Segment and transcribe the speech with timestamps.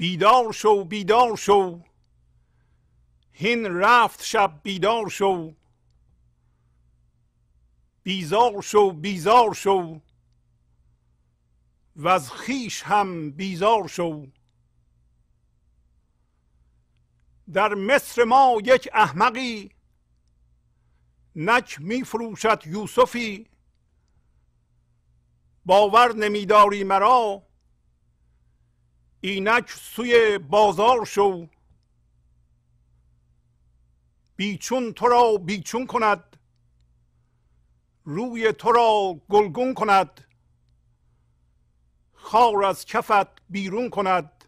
[0.00, 1.80] بیدار شو بیدار شو.
[3.32, 5.54] هین رفت شب بیدار شو.
[8.02, 10.00] بیزار شو بیزار شو.
[11.96, 14.26] و از خیش هم بیزار شو.
[17.52, 19.70] در مصر ما یک احمقی.
[21.36, 23.46] نک میفروشد یوسفی.
[25.64, 27.49] باور نمیداری مرا.
[29.20, 31.46] اینک سوی بازار شو.
[34.36, 36.36] بیچون تو را بیچون کند.
[38.04, 40.24] روی تو را گلگون کند.
[42.12, 44.44] خار از کفت بیرون کند.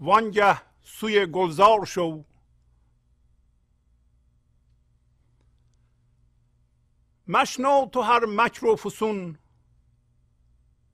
[0.00, 2.24] وانگه سوی گلزار شو.
[7.28, 9.38] مشنو تو هر مکر و فسون.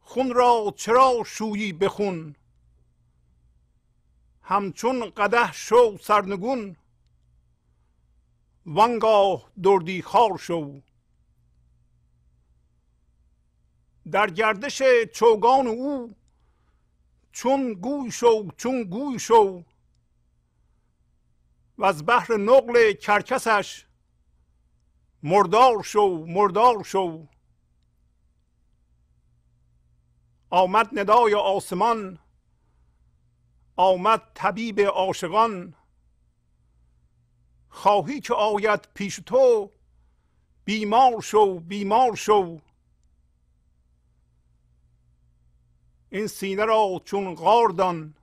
[0.05, 2.37] خون را چرا شویی بخون
[4.43, 6.77] همچون قده شو سرنگون.
[8.67, 10.81] وانگاه دردی خار شو.
[14.11, 14.83] در گردش
[15.15, 16.15] چوگان او
[17.33, 19.65] چون گوی شو چون گوی شو.
[21.79, 23.87] و از بحر نقل کرکسش
[25.23, 27.27] مردار شو مردار شو.
[30.55, 32.19] آمد ندای آسمان
[33.77, 35.75] آمد طبیب عاشقان.
[37.69, 39.71] خواهی که آید پیش تو
[40.65, 42.61] بیمار شو بیمار شو.
[46.11, 48.15] این سینه را چون غاردان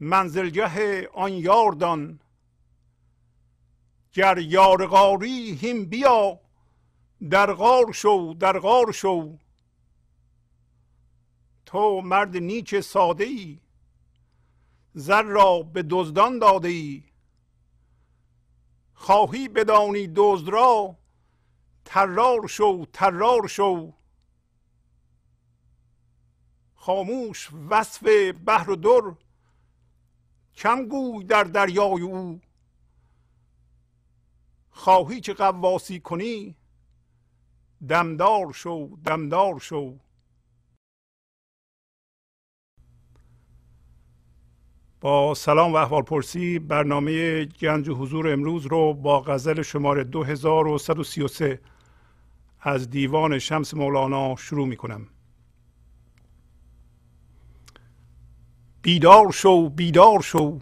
[0.00, 2.20] منزلگه آن یاردان
[4.12, 6.40] گر یار غاری هیم بیا
[7.30, 9.38] در غار شو در غار شو.
[11.70, 13.58] تو مرد نیک ساده ای.
[14.94, 17.02] زر را به دزدان داده ای.
[18.94, 20.96] خواهی بدانی دزد را
[21.84, 23.92] ترار شو ترار شو.
[26.74, 29.14] خاموش وصف بحر و در
[30.54, 32.40] کم گوی در دریای او.
[34.70, 36.56] خواهی که قواسی کنی؟
[37.88, 39.98] دمدار شو دمدار شو.
[45.00, 51.60] با سلام و احوال پرسی برنامه گنج و حضور امروز رو با غزل شماره 2133
[52.60, 55.06] از دیوان شمس مولانا شروع می کنم
[58.82, 60.58] بیدار شو بیدار شو.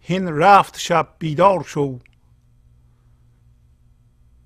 [0.00, 1.98] هین رفت شب بیدار شو.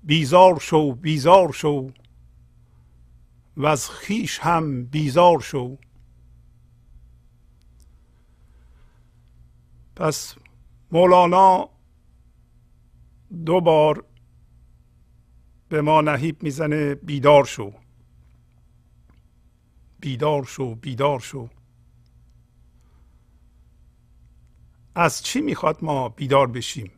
[0.03, 1.91] بیزار شو بیزار شو.
[3.57, 5.77] و از خیش هم بیزار شو.
[9.95, 10.35] پس
[10.91, 11.69] مولانا
[13.45, 14.05] دو بار
[15.69, 17.73] به ما نهیب می‌زنه بیدار شو.
[19.99, 21.49] بیدار شو بیدار شو.
[24.95, 26.91] از چی می‌خواد ما بیدار بشیم؟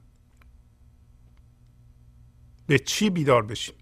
[2.67, 3.75] به چی بیدار بشیم؟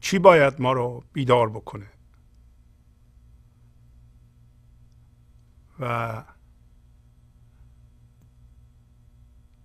[0.00, 1.90] چی باید ما رو بیدار بکنه؟
[5.82, 6.24] و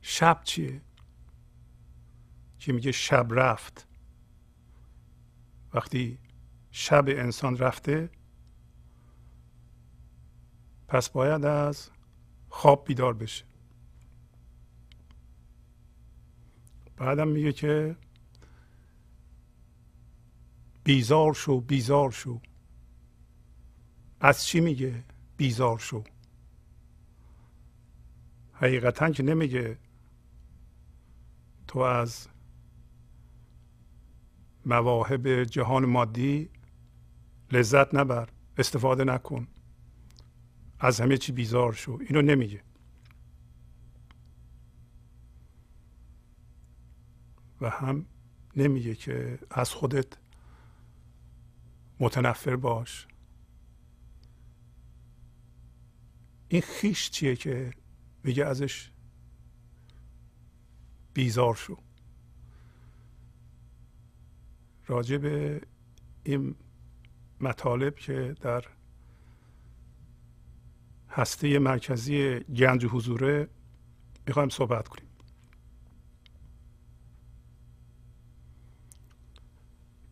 [0.02, 0.82] شب چیه؟
[2.60, 3.88] که میگه شب رفت.
[5.74, 6.20] وقتی
[6.72, 8.10] شب انسان رفته
[10.88, 11.90] پس باید از
[12.50, 13.46] خواب بیدار بشه.
[16.98, 17.98] بعدم میگه که
[20.84, 22.42] بیزار شو بیزار شو.
[24.20, 25.04] از چی میگه؟
[25.38, 26.04] بیزار شو.
[28.54, 29.78] حقیقتا که نمیگه
[31.68, 32.28] تو از
[34.66, 36.50] مواهب جهان مادی
[37.52, 39.48] لذت نبر استفاده نکن.
[40.80, 42.00] از همه چی بیزار شو.
[42.02, 42.64] اینو نمیگه.
[47.62, 48.06] و هم
[48.56, 50.08] نمیگه که از خودت
[52.00, 53.08] متنفر باش.
[56.50, 57.72] این خیش چیه که
[58.24, 58.92] میگه ازش
[61.14, 61.78] بیزار شو؟
[64.88, 65.62] راجع به
[66.24, 66.56] این
[67.42, 68.66] مطالب که در
[71.10, 73.50] هسته مرکزی گنج حضوره
[74.28, 75.08] می‌خوایم صحبت کنیم.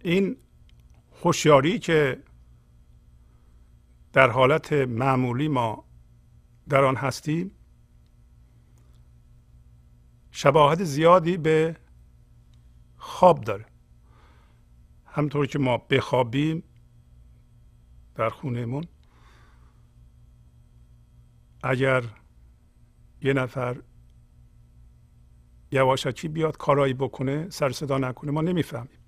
[0.03, 0.37] این
[1.23, 2.23] هوشیاری که
[4.13, 5.84] در حالت معمولی ما
[6.69, 7.51] در آن هستیم.
[10.31, 11.75] شباهت زیادی به
[12.97, 13.65] خواب داره.
[15.05, 16.63] همطور که ما بخوابیم
[18.15, 18.83] در خونهمون
[21.63, 22.03] اگر
[23.21, 23.81] یه نفر
[25.71, 28.99] یواشکی بیاد کارایی بکنه سر صدا نکنه ما نمی‌فهمیم.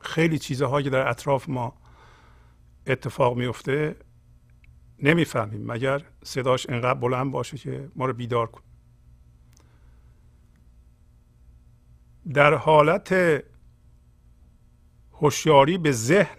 [0.00, 1.76] خیلی چیزهایی که در اطراف ما
[2.86, 3.96] اتفاق میفته
[5.02, 5.72] نمی‌فهمیم.
[5.72, 8.64] مگر صداش انقدر بلند باشه که ما رو بیدار کنه؟
[12.32, 13.14] در حالت
[15.12, 16.36] هوشیاری به ذهن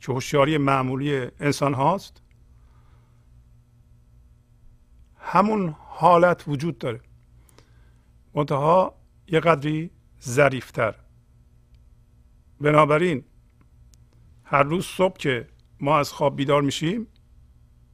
[0.00, 2.22] که هوشیاری معمولی انسان هاست
[5.16, 7.00] همون حالت وجود داره.
[8.34, 8.94] منتها
[9.28, 9.90] یه قدری
[10.22, 10.94] ظریفتر.
[12.60, 13.24] بنابراین
[14.44, 15.48] هر روز صبح که
[15.80, 17.06] ما از خواب بیدار میشیم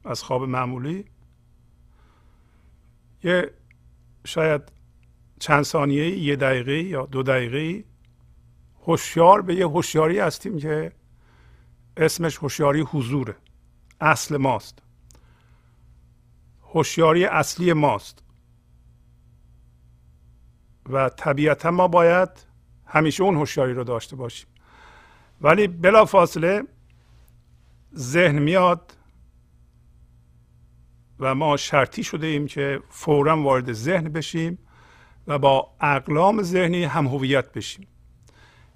[0.05, 1.05] از خواب معمولی.
[3.23, 3.51] یه
[4.25, 4.61] شاید
[5.39, 7.83] چند ثانیه یه دقیقه یا دو دقیقه
[8.81, 10.91] هوشیار به یه هوشیاری هستیم که
[11.97, 13.35] اسمش هوشیاری حضوره.
[14.01, 14.79] اصل ماست.
[16.73, 18.23] هوشیاری اصلی ماست.
[20.89, 22.29] و طبیعتا ما باید
[22.85, 24.47] همیشه اون هوشیاری رو داشته باشیم.
[25.41, 26.63] ولی بلا فاصله
[27.95, 28.97] ذهن میاد
[31.21, 34.57] و ما شرطی شده ایم که فورا وارد ذهن بشیم
[35.27, 37.87] و با اقلام ذهنی هم هویت بشیم.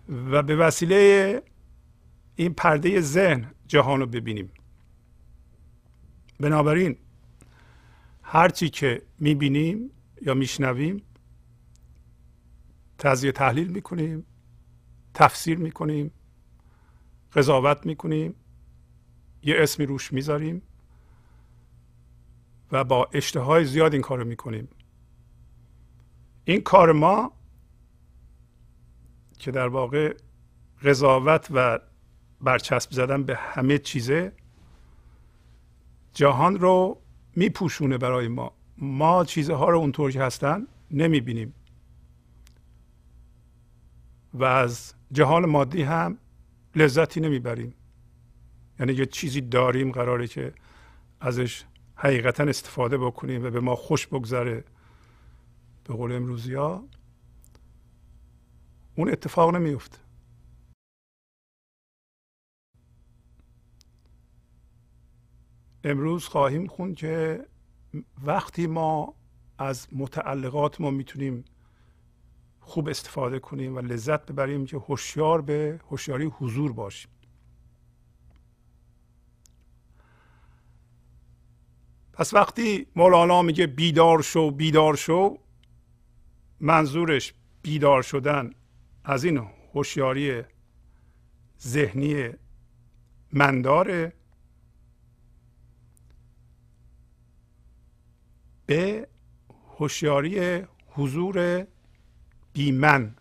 [0.10, 1.42] و به وسیله
[2.36, 4.52] این پرده ذهن جهان رو ببینیم.
[6.40, 6.98] بنابراین
[8.22, 11.02] هرچی که می‌بینیم یا میشنویم
[12.98, 14.26] تجزیه تحلیل می‌کنیم
[15.14, 16.12] تفسیر می‌کنیم
[17.34, 18.36] قضاوت می‌کنیم
[19.44, 20.62] یه اسمی روش می‌ذاریم.
[22.72, 24.68] و با اشتهای زیاد این کار رو می‌کنیم.
[26.46, 27.32] این کار ما
[29.40, 30.18] که در واقع
[30.84, 31.80] قضاوت و
[32.42, 34.34] برچسب زدن به همه چیزه
[36.14, 37.02] جهان رو
[37.36, 38.52] میپوشونه برای ما.
[38.78, 41.54] ما چیزها رو اونطور که هستن نمی‌بینیم.
[44.34, 46.18] و از جهان مادی هم
[46.76, 47.74] لذتی نمی‌بریم.
[48.80, 50.54] یعنی یه چیزی داریم قراره که
[51.20, 51.64] ازش
[52.06, 54.63] حقیقتا استفاده بکنیم و به ما خوش بگذره.
[55.84, 56.88] به قول امروزی ها
[58.96, 59.98] اون اتفاق نمیفته
[65.84, 67.46] امروز خواهیم خون که
[68.24, 69.16] وقتی ما
[69.58, 71.46] از متعلقات ما می‌تونیم
[72.60, 77.12] خوب استفاده کنیم و لذت ببریم که هوشیار به هوشیاری حضور باشیم.
[82.15, 85.38] پس وقتی مولانا میگه بیدار شو بیدار شو
[86.60, 88.51] منظورش بیدار شدن
[89.03, 90.43] از این هوشیاری
[91.62, 92.29] ذهنی
[93.34, 94.13] منداره
[98.65, 99.07] به
[99.77, 101.67] هوشیاری حضور
[102.53, 103.15] بیمن.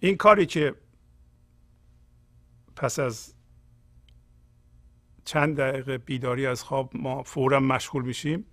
[0.00, 0.74] این کاری که
[2.76, 3.34] پس از
[5.30, 8.44] چند دقیقه بیداری از خواب ما فورا مشغول میشیم.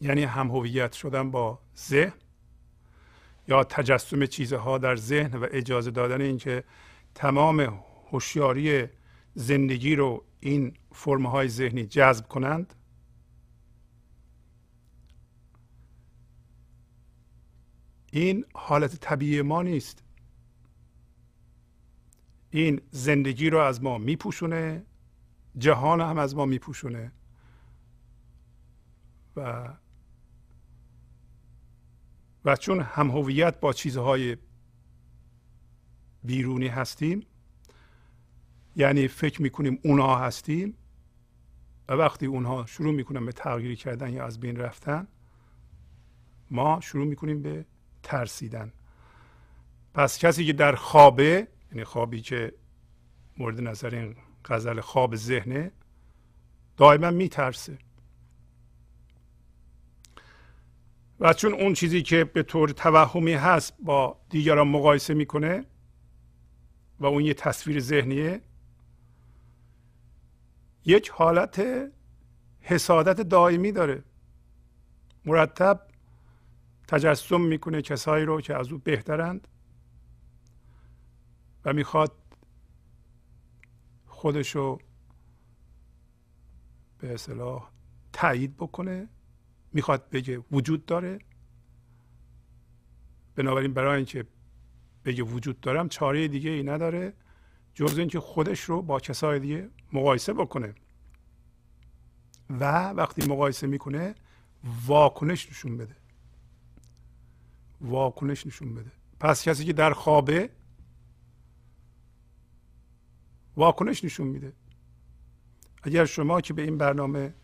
[0.00, 2.12] یعنی هم هویت شدن با ذهن
[3.48, 6.64] یا تجسم چیزها در ذهن و اجازه دادن اینکه
[7.14, 8.86] تمام هوشیاری
[9.34, 12.74] زندگی رو این فرم های ذهنی جذب کنند.
[18.12, 20.02] این حالت طبیعی ما نیست.
[22.50, 24.86] این زندگی رو از ما میپوشونه.
[25.58, 27.12] جهان هم از ما میپوشونه.
[29.36, 29.68] و
[32.44, 34.36] و چون هم هویت با چیزهای
[36.24, 37.26] بیرونی هستیم
[38.76, 40.74] یعنی فکر می‌کنیم اونها هستیم
[41.88, 45.08] و وقتی اونها شروع می‌کنن به تغییر کردن یا از بین رفتن
[46.50, 47.66] ما شروع می‌کنیم به
[48.02, 48.72] ترسیدن.
[49.94, 52.52] پس کسی که در خوابه یعنی خوابی که
[53.38, 55.72] مورد نظر این غزل خواب ذهنه
[56.76, 57.78] دائما میترسه.
[61.20, 65.64] و چون اون چیزی که به طور توهمی هست با دیگران مقایسه می‌کنه
[67.00, 68.40] و اون یه تصویر ذهنیه
[70.84, 71.66] یک حالت
[72.60, 74.02] حسادت دائمی داره.
[75.24, 75.80] مرتب
[76.88, 79.48] تجسم می‌کنه کسایی رو که از او بهترند
[81.64, 82.12] و می‌خواد
[84.16, 84.78] خودشو
[86.98, 87.70] به اصطلاح
[88.12, 89.08] تایید بکنه.
[89.72, 91.18] می‌خواد بگه وجود داره.
[93.34, 94.26] بنابراین برای اینکه
[95.04, 97.12] بگه وجود دارم چاره دیگه ای نداره.
[97.74, 100.74] جز اینکه خودش رو با کسای دیگه مقایسه بکنه.
[102.50, 104.14] و وقتی مقایسه می‌کنه
[104.86, 105.96] واکنش نشون بده.
[107.80, 108.92] واکنش نشون بده.
[109.20, 110.50] پس کسی که در خوابه
[113.56, 114.52] واکنش نشون میده.
[115.82, 117.34] اگر شما که به این برنامه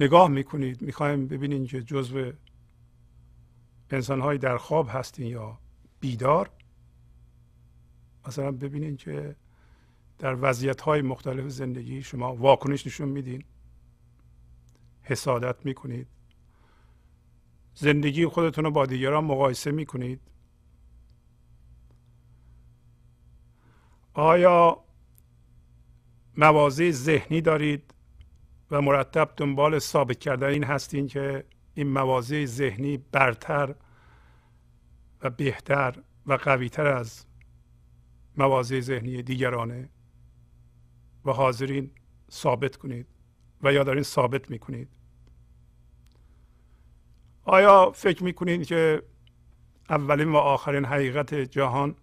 [0.00, 2.32] نگاه می‌کنید می‌خوایم ببینید که جزو
[3.90, 5.58] انسانهایی در خواب هستین یا
[6.00, 6.50] بیدار
[8.26, 9.36] مثلا ببینید که
[10.18, 13.44] در وضعیت های مختلف زندگی شما واکنش نشون میدین
[15.02, 16.06] حسادت می‌کنید.
[17.74, 20.20] زندگی خودتون رو با دیگران مقایسه می‌کنید.
[24.14, 24.84] آیا
[26.38, 27.94] مواضع ذهنی دارید
[28.70, 33.74] و مرتب دنبال ثابت کردن این هستین که این مواضع ذهنی برتر
[35.22, 37.26] و بهتر و قویتر از
[38.36, 39.88] مواضع ذهنی دیگرانه
[41.24, 41.90] و حاضرین
[42.30, 43.06] ثابت کنید
[43.62, 44.88] و یا دارین ثابت می‌کنید.
[47.44, 49.02] آیا فکر می‌کنید که
[49.90, 51.94] اولین و آخرین حقیقت جهان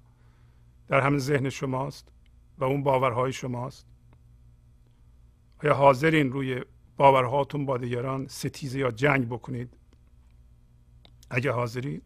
[0.87, 2.11] در همین ذهن شماست
[2.57, 3.94] و اون باورهای شماست؟
[5.63, 6.61] آیا حاضرین روی
[6.97, 9.77] باورهاتون با دیگران ستیزه یا جنگ بکنید؟
[11.29, 12.01] اگه حاضرین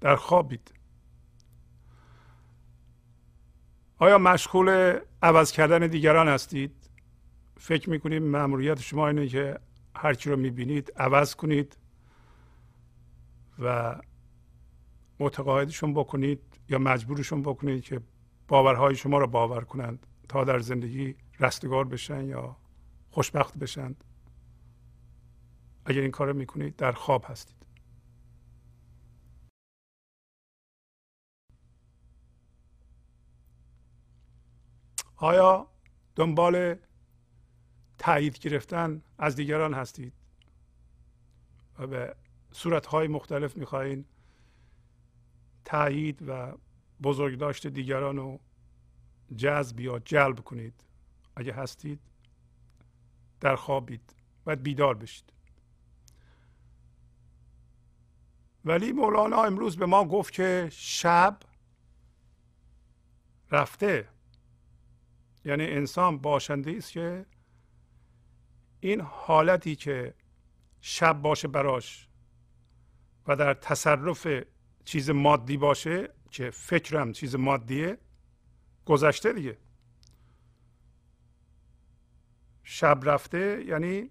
[0.00, 0.74] در خوابید.
[3.98, 6.90] آیا مشغول عوض کردن دیگران هستید؟
[7.56, 9.58] فکر می‌کنید مأموریت شما اینه که
[9.96, 11.76] هر رو می‌بینید عوض کنید
[13.58, 13.96] و
[15.18, 18.00] متقاعدشون بکنید یا مجبورشون بکنید که
[18.48, 22.56] باورهای شما رو باور کنند تا در زندگی رستگار بشن یا
[23.10, 23.94] خوشبخت بشن.
[25.84, 27.56] اگر این کار می‌کنید در خواب هستید.
[35.16, 35.68] آیا
[36.16, 36.76] دنبال
[37.98, 40.12] تایید گرفتن از دیگران هستید؟
[41.78, 42.16] و به
[42.52, 44.06] صورتهای مختلف می‌خواهید
[45.64, 46.58] تایید و
[47.02, 48.40] بزرگداشت دیگران رو
[49.36, 50.89] جذب یا جلب کنید.
[51.40, 52.00] اگه هستید
[53.40, 55.32] در خوابید باید بیدار بشید.
[58.64, 61.38] ولی مولانا امروز به ما گفت که شب
[63.50, 64.08] رفته.
[65.44, 67.26] یعنی انسان باشنده است که
[68.80, 70.14] این حالتی که
[70.80, 72.08] شب باشه براش
[73.26, 74.26] و در تصرف
[74.84, 77.98] چیز مادی باشه که فکرم چیز مادیه
[78.84, 79.58] گذشته دیگه.
[82.62, 84.10] شب رفته یعنی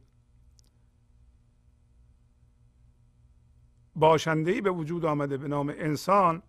[3.96, 6.44] باشنده به وجود آمده به نام انسان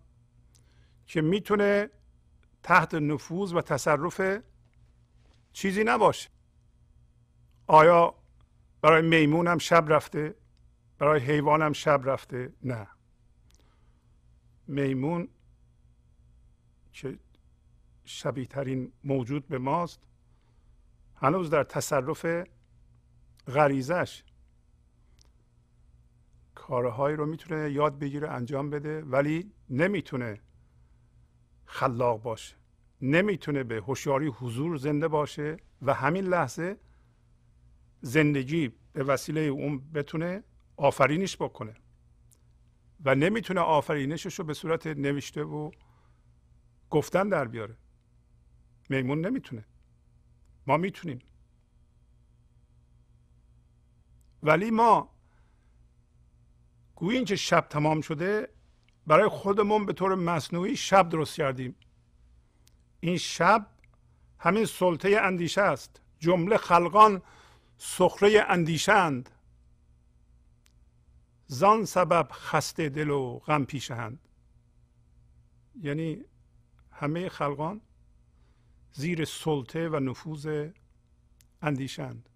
[1.05, 1.89] که می‌تونه
[2.63, 4.41] تحت نفوذ و تصرف
[5.53, 6.29] چیزی نباشه.
[7.67, 8.15] آیا
[8.81, 10.35] برای میمون هم شب رفته؟
[10.97, 12.87] برای حیوان هم شب رفته؟ نه.
[14.67, 15.27] میمون
[16.91, 17.19] که
[18.05, 19.99] شبیه ترین موجود به ماست
[21.21, 22.45] هنوز در تصرف
[23.47, 24.23] غریزش
[26.55, 30.41] کارهایی رو می‌تونه یاد بگیره انجام بده ولی نمی‌تونه
[31.65, 32.55] خلاق باشه.
[33.01, 36.77] نمی‌تونه به هوشیاری حضور زنده باشه و همین لحظه
[38.01, 40.43] زندگی به وسیله اون بتونه
[40.77, 41.73] آفرینش بکنه
[43.05, 45.71] و نمی‌تونه آفرینشش رو به صورت نوشته و
[46.89, 47.77] گفتن در بیاره.
[48.89, 49.65] میمون نمی‌تونه.
[50.67, 51.19] ما می‌تونیم.
[54.43, 55.09] ولی ما
[56.95, 58.49] گویی که شب تمام شده
[59.07, 61.75] برای خودمون به طور مصنوعی شب درست کردیم.
[62.99, 63.67] این شب
[64.39, 66.01] همین سلطه اندیشه است.
[66.19, 67.21] جمله خلقان
[67.77, 69.29] سخره اندیشند
[71.47, 74.19] زان سبب خسته دل و غم پیشهند
[75.81, 76.25] یعنی
[76.91, 77.81] همه خلقان
[78.93, 80.67] زیر سلطه و نفوذ
[81.61, 82.29] اندیشند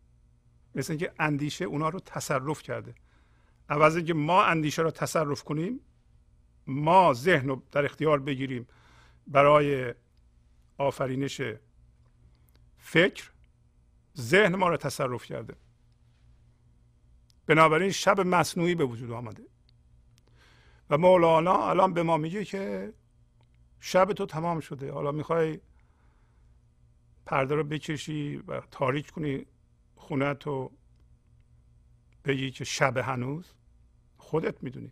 [0.75, 2.95] مثل اینکه اندیشه اونا رو تصرف کرده.
[3.69, 5.79] عوض اینکه ما اندیشه رو تصرف کنیم
[6.67, 8.67] ما ذهن رو در اختیار بگیریم
[9.27, 9.93] برای
[10.77, 11.41] آفرینش
[12.77, 13.31] فکر
[14.17, 15.55] ذهن ما رو تصرف کرده.
[17.45, 19.43] بنابراین شب مصنوعی به وجود آمده.
[20.89, 22.93] و مولانا الان به ما میگه که
[23.79, 24.91] شب تو تمام شده.
[24.91, 25.59] حالا می‌خوای
[27.25, 29.45] پرده رو بکشی و تاریک کنی
[29.95, 30.71] خونه تو
[32.25, 33.53] بگی که شب هنوز
[34.17, 34.91] خودت می‌دونی.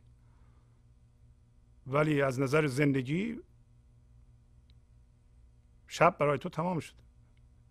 [1.88, 3.40] ولی از نظر زندگی
[5.88, 7.04] شب برای تو تمام شده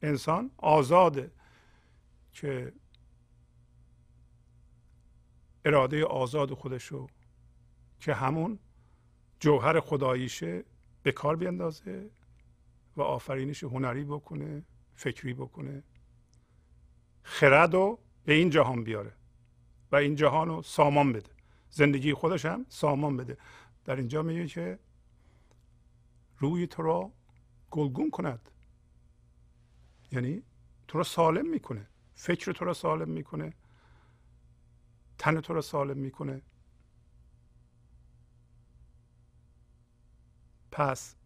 [0.03, 1.33] انسان آزاده
[2.33, 2.73] که
[5.65, 7.07] اراده آزاد خودشو
[8.01, 8.59] که همون
[9.41, 10.65] جوهر خداییشه
[11.03, 12.11] به کار بیندازه.
[12.97, 15.83] و آفرینش هنری بکنه فکری بکنه
[17.23, 19.13] خرد رو به این جهان بیاره
[19.93, 21.31] و این جهان رو سامان بده.
[21.71, 23.39] زندگی خودش هم سامان بده.
[23.85, 24.79] در اینجا میگه که
[26.39, 27.13] روی تو را
[27.71, 28.51] گلگون کند.
[30.13, 30.43] یعنی
[30.89, 31.89] تو را سالم می‌کنه.
[32.15, 33.55] فکر تو را سالم می‌کنه.
[35.19, 36.43] تن تو را سالم می‌کنه.
[40.71, 41.17] پس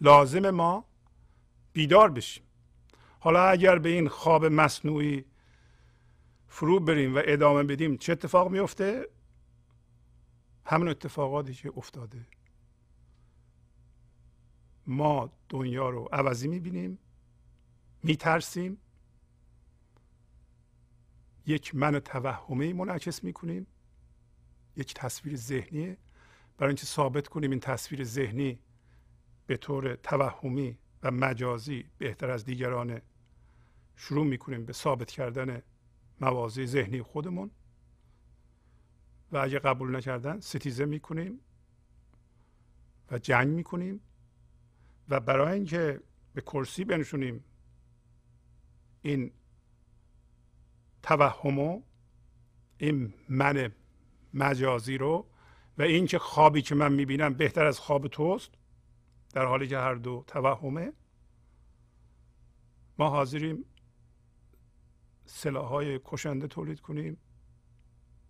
[0.00, 0.84] لازم ما
[1.72, 2.44] بیدار بشیم.
[3.20, 5.24] حالا اگر به این خواب مصنوعی
[6.48, 9.08] فرو بریم و ادامه بدیم چه اتفاق میفته
[10.64, 12.26] همون اتفاقاتی که افتاده.
[14.86, 16.98] ما دنیا رو عوضی می‌بینیم
[18.02, 18.78] میترسیم.
[21.46, 23.66] یک من توهمه منعکس می‌کنیم.
[24.76, 25.96] یک تصویر ذهنیه
[26.58, 28.58] برای اینکه ثابت کنیم این تصویر ذهنی
[29.48, 33.02] به طور توهمی و مجازی بهتر از دیگرانه
[33.96, 35.62] شروع می‌کنیم به ثابت کردن
[36.20, 37.50] مواضع ذهنی خودمون.
[39.32, 41.40] و اگه قبول نکردن ستیزه می‌کنیم
[43.10, 44.00] و جنگ می‌کنیم.
[45.08, 46.00] و برای اینکه
[46.34, 47.44] به کرسی بنشونیم
[49.02, 49.30] این
[51.02, 51.82] توهمو
[52.78, 53.72] این من
[54.34, 55.26] مجازی رو
[55.78, 58.50] و اینکه خوابی که من می‌بینم بهتر از خواب توست
[59.32, 60.92] در حالی که هر دو توهمه
[62.98, 63.64] ما حاضریم
[65.24, 67.16] سلاحهای کشنده تولید کنیم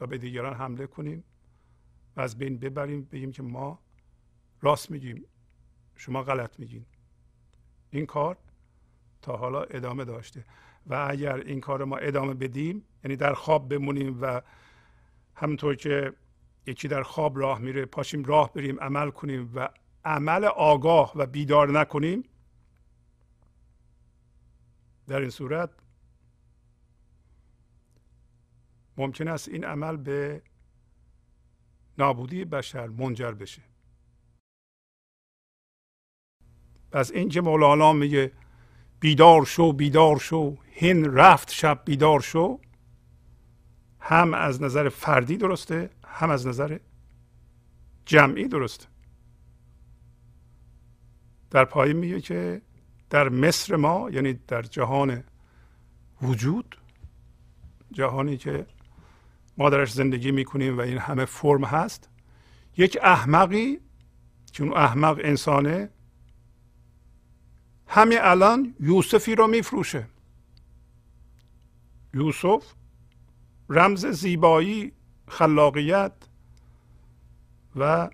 [0.00, 1.24] و به دیگران حمله کنیم
[2.16, 3.78] و از بین ببریم بگیم که ما
[4.61, 5.24] راست میگیم
[5.96, 6.87] شما غلط میگین.
[7.90, 8.37] این کار
[9.22, 10.44] تا حالا ادامه داشته.
[10.87, 14.40] و اگر این کار ما ادامه بدیم یعنی در خواب بمونیم و
[15.34, 16.12] همونطور که
[16.66, 19.68] یکی در خواب راه میره پاشیم راه بریم عمل کنیم و
[20.09, 22.25] عمل آگاه و بیدار نکنیم.
[25.07, 25.71] در این صورت
[28.97, 30.42] ممکن است این عمل به
[31.99, 33.62] نابودی بشر منجر بشه.
[36.92, 38.33] پس این که مولانا میگه؟
[39.01, 40.57] بیدار شو بیدار شو.
[40.64, 42.61] هین رفت شب بیدار شو.
[44.01, 46.79] هم از نظر فردی درسته هم از نظر
[48.05, 48.97] جمعی درسته.
[51.50, 52.62] در پایین میگه که
[53.11, 55.24] در مصر ما یعنی در جهان
[56.22, 56.78] وجود
[57.92, 58.66] جهانی که
[59.58, 62.08] ما درش زندگی می‌کنیم و این همه فرم هست
[62.76, 63.80] یک احمقی
[64.61, 65.90] اون احمق انسانه
[67.87, 70.08] همین الان یوسفی رو میفروشه.
[72.14, 72.72] یوسف
[73.68, 74.92] رمز زیبایی
[75.28, 76.12] خلاقیت
[77.76, 78.11] و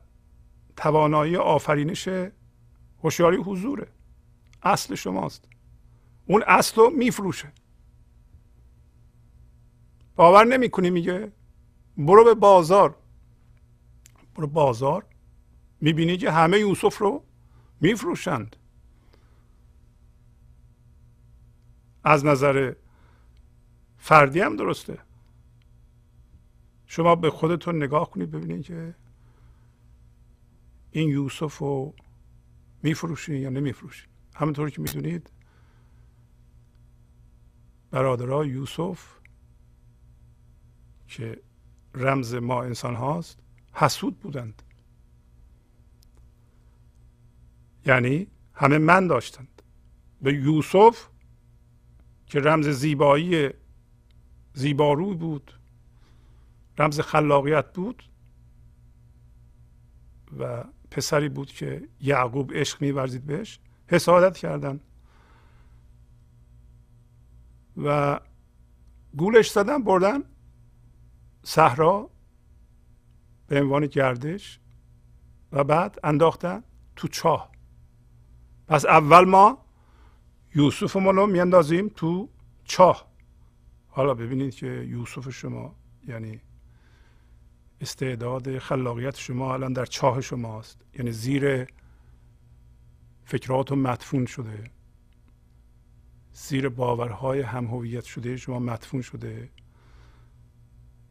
[0.76, 2.08] توانایی آفرینش
[3.04, 3.88] هوشیاری حضوره.
[4.62, 5.48] اصل شماست.
[6.26, 7.52] اون اصل رو میفروشه.
[10.16, 11.32] باور نمی‌کنی میگه؟
[11.96, 12.96] برو به بازار.
[14.34, 15.06] برو بازار.
[15.80, 17.24] می‌بینی که همه یوسف رو
[17.80, 18.56] میفروشند.
[22.04, 22.74] از نظر
[23.98, 24.98] فردی هم درسته.
[26.86, 28.94] شما به خودتون نگاه کنید ببینید که
[30.90, 31.94] این یوسف رو
[32.84, 35.30] میفروشین یا نمیفروشین؟ همونطور که می‌دونید.
[37.90, 39.14] برادرها یوسف
[41.08, 41.42] که
[41.94, 43.38] رمز ما انسان هاست
[43.72, 44.62] حسود بودند.
[47.86, 49.62] یعنی همه من داشتند.
[50.22, 51.08] به یوسف
[52.26, 53.50] که رمز زیبایی
[54.52, 55.52] زیباروی بود
[56.78, 58.02] رمز خلاقیت بود
[60.38, 60.64] و
[60.94, 64.80] پسری بود که یعقوب عشق میورزید بهش حسادت کردن.
[67.76, 68.20] و
[69.16, 70.22] گولش زدن بردن
[71.42, 72.10] صحرا
[73.46, 74.60] به عنوان گردش
[75.52, 76.62] و بعد انداختن
[76.96, 77.52] تو چاه.
[78.68, 79.64] پس اول ما
[80.54, 82.28] یوسفمون رو میاندازیم تو
[82.64, 83.08] چاه.
[83.88, 85.76] حالا ببینید که یوسف شما
[86.08, 86.40] یعنی
[87.80, 90.84] استعداد خلاقیت شما الان در چاه شماست.
[90.94, 91.66] یعنی زیر
[93.24, 94.64] فکرات و مدفون شده.
[96.32, 99.50] زیر باورهای هم هویت شده شما مدفون شده.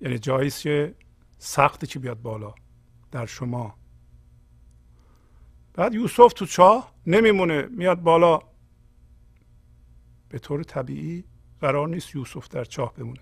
[0.02, 0.96] یعنی جایی که
[1.38, 2.54] سخته که بیاد بالا
[3.12, 3.76] در شما.
[5.74, 8.40] بعد یوسف تو چاه نمیمونه میاد بالا.
[10.30, 11.24] به طور طبیعی
[11.62, 13.22] قرار نیست یوسف در چاه بمونه.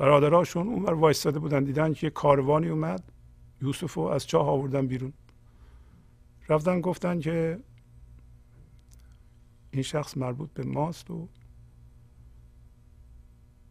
[0.00, 3.12] برادراشون اونور وایستاده بودن دیدن که کاروانی اومد.
[3.62, 5.12] یوسف رو از چاه آوردن بیرون.
[6.48, 7.60] رفتن گفتن که
[9.70, 11.28] این شخص مربوط به ماست و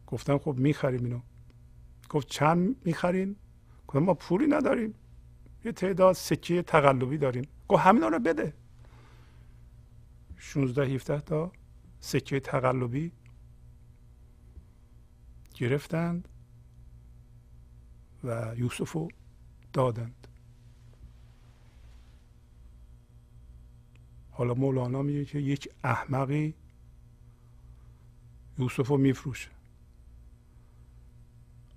[0.08, 1.20] گفتن خب می‌خریم اینو.
[2.10, 3.36] گفت چند می‌خرین
[3.88, 4.94] گفتم ما پولی نداریم.
[5.66, 7.48] یه تعداد سکه تقلبی داریم.
[7.68, 8.54] گفت همینا رو بده.
[10.38, 11.52] 16 17 تا
[12.00, 13.12] سکه تقلبی
[15.60, 16.28] گرفتند
[18.24, 19.08] و یوسف رو
[19.74, 20.28] دادند.
[24.32, 26.54] حالا مولانا میگه که یک احمقی
[28.60, 29.50] یوسف رو میفروشه.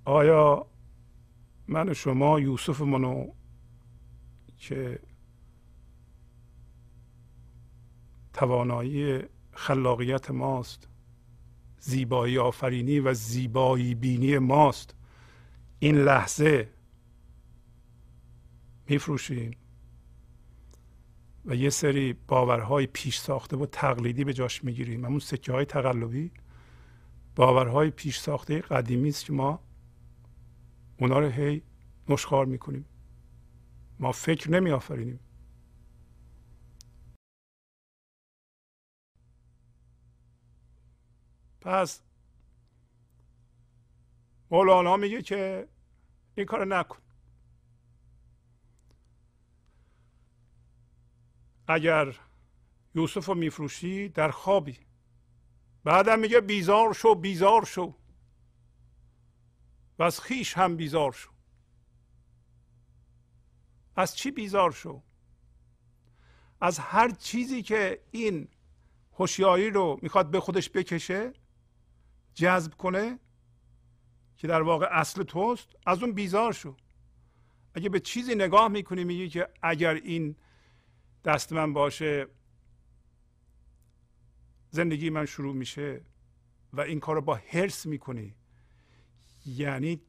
[0.04, 0.66] آیا
[1.68, 3.26] من و شما یوسف منو
[4.56, 4.98] که
[8.32, 10.88] توانایی خلاقیت ماست
[11.84, 14.94] زیبایی آفرینی و زیبایی بینی ماست.
[15.78, 16.70] این لحظه
[18.88, 19.50] میفروشیم
[21.44, 26.32] و یه سری باورهای پیش ساخته و تقلیدی به جاش می‌گیریم همون سکه های تقلبی
[27.36, 29.60] باورهای پیش ساخته قدیمی است که ما
[31.00, 31.62] اونا رو هی
[32.08, 32.84] نشخار می‌کنیم.
[33.98, 35.20] ما فکر نمی آفرینیم
[41.62, 42.02] پس
[44.50, 45.68] مولانا میگه که
[46.34, 46.98] این کار نکن.
[51.68, 52.18] اگر
[52.94, 54.78] یوسف رو میفروشی در خوابی.
[55.84, 57.94] بعدم میگه بیزار شو بیزار شو.
[59.98, 61.30] و از خیش هم بیزار شو.
[63.96, 65.02] از چی بیزار شو؟
[66.60, 68.48] از هر چیزی که این
[69.12, 71.32] هوشیاری رو می‌خواد به خودش بکشه
[72.34, 73.18] جذب کنه
[74.36, 76.76] که در واقع اصل توست از اون بیزار شو.
[77.74, 80.36] اگه به چیزی نگاه می‌کنی میگی که اگر این
[81.24, 82.26] دست من باشه
[84.70, 86.04] زندگی من شروع میشه
[86.72, 88.34] و این کار رو با حرس می‌کنی
[89.46, 90.00] یعنی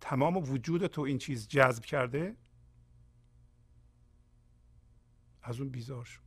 [0.00, 2.36] تمام وجود تو این چیز جذب کرده
[5.42, 6.22] از اون بیزار شو.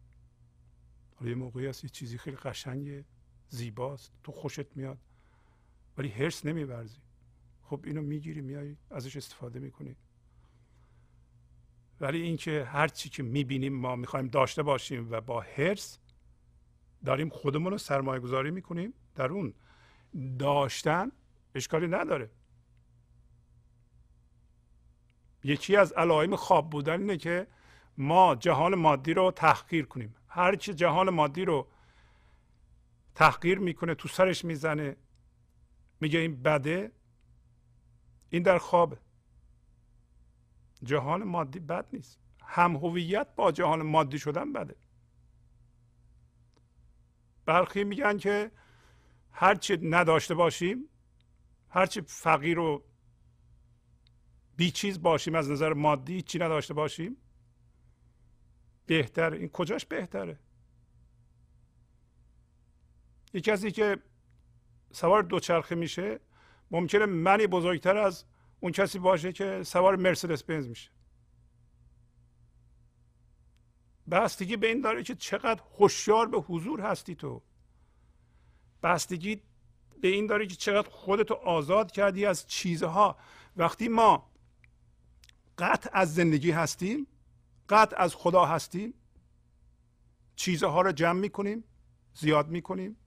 [1.15, 3.05] حالا یه موقعی هست یه چیزی خیلی قشنگه
[3.49, 4.97] زیباست تو خوشت میاد.
[5.97, 6.99] ولی هرس نمیورزی.
[7.61, 9.95] خب اینو می‌گیری میای ازش استفاده می‌کنی.
[12.01, 15.99] ولی اینکه هر چی که می‌بینیم ما می‌خوایم داشته باشیم و با هرس
[17.05, 19.53] داریم خودمون رو سرمایه گذاری می‌کنیم در اون
[20.39, 21.11] داشتن
[21.55, 22.29] اشکالی نداره.
[25.43, 27.47] یکی از علائم خواب بودن اینه که
[27.97, 30.15] ما جهان مادی رو تحقیر کنیم.
[30.27, 31.67] هر چی جهان مادی رو
[33.15, 34.95] تحقیر می‌کنه تو سرش می‌زنه
[35.99, 36.91] میگه این بده
[38.29, 38.97] این در خوابه.
[40.83, 42.19] جهان مادی بد نیست.
[42.41, 44.75] هم هویت با جهان مادی شدن بده.
[47.45, 48.51] برخی میگن که
[49.31, 50.89] هرچی نداشته باشیم
[51.69, 52.83] هرچی فقیر و
[54.57, 57.17] بی چیز باشیم از نظر مادی چی نداشته باشیم
[58.85, 59.33] بهتر.
[59.33, 60.39] این کجاش بهتره؟
[63.33, 63.97] یه کسی که
[64.95, 66.19] سوار دوچرخه میشه
[66.71, 68.25] ممکنه منی بزرگتر از
[68.59, 70.91] اون کسی باشه که سوار مرسدس بنز میشه.
[74.11, 77.41] بستگی به این داره که چقدر هوشیار به حضور هستی تو.
[78.83, 79.41] بستگی
[80.01, 83.17] به این داره که چقدر خودتو آزاد کردی از چیزها.
[83.57, 84.31] وقتی ما
[85.57, 87.07] قطع از زندگی هستیم
[87.69, 88.93] قطع از خدا هستیم
[90.35, 91.63] چیزها رو جمع می‌کنیم
[92.13, 92.97] زیاد می‌کنیم.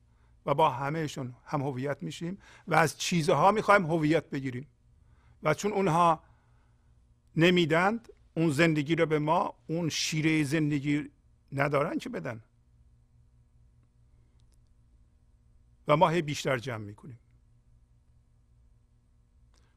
[0.49, 4.67] و با همهشون هم هویت میشیم و از چیزها می‌خوایم هویت بگیریم.
[5.43, 6.23] و چون اونها
[7.37, 11.11] نمیدند اون زندگی رو به ما اون شیره زندگی
[11.53, 12.43] ندارن که بدن.
[15.89, 17.19] و ما هی بیشتر جمع می‌کنیم.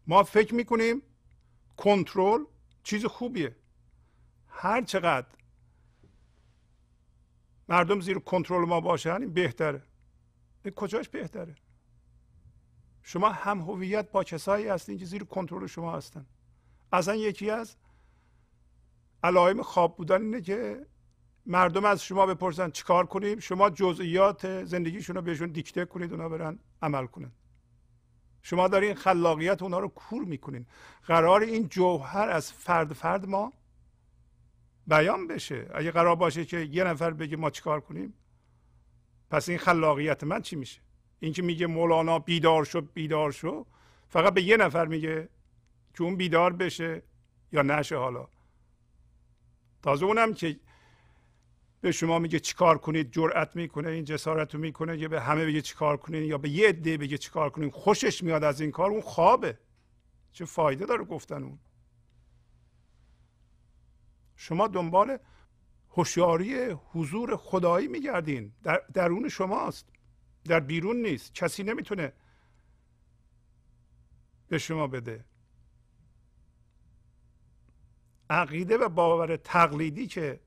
[0.08, 1.02] ما فکر می‌کنیم
[1.78, 2.46] کنترل
[2.84, 3.56] چیز خوبیه.
[4.48, 5.28] هر چقدر
[7.70, 9.84] مردم زیر کنترل ما باشن این بهتره.
[10.70, 11.56] کجاش بهتره؟
[13.04, 16.26] شما هم هویت با کسایی هستین که زیر کنترل شما هستن.
[16.92, 17.76] اصلا یکی از
[19.24, 20.86] علائم خواب بودن اینه که
[21.46, 26.60] مردم از شما بپرسن چیکار کنیم؟ شما جزئیات زندگیشون رو بهشون دیکته کنید اونا برن
[26.82, 27.32] عمل کنن.
[28.42, 30.66] شما دارین خلاقیت اونا رو کور می‌کنین.
[31.04, 33.54] قرار این جوهر از فرد فرد ما
[34.88, 35.70] بیان بشه.
[35.74, 38.14] اگه قرار باشه که یه نفر بگه ما چیکار کنیم
[39.32, 40.82] پس این خلاقیت من چی میشه؟
[41.20, 43.66] این که میگه مولانا بیدار شو بیدار شو؟
[44.10, 45.30] فقط به یه نفر میگه
[45.94, 47.04] که اون بیدار بشه
[47.52, 48.28] یا نشه حالا.
[49.82, 50.60] تازه اونم که
[51.82, 55.98] به شما میگه چیکار کنید جرأت می‌کنه این جسارت می‌کنه یا به همه بگه چیکار
[55.98, 59.58] کنید یا به یه عده بگه چیکار کنید خوشش میاد از این کار اون خوابه.
[60.32, 61.60] چه فایده داره گفتن اون.
[64.36, 65.18] شما دنبال
[65.92, 68.54] هوشیاری حضور خدایی میگردین.
[68.64, 69.90] در درون شماست.
[70.46, 71.34] در بیرون نیست.
[71.34, 72.14] کسی نمی‌تونه
[74.48, 75.26] به شما بده.
[78.30, 80.40] عقیده و باور تقلیدی که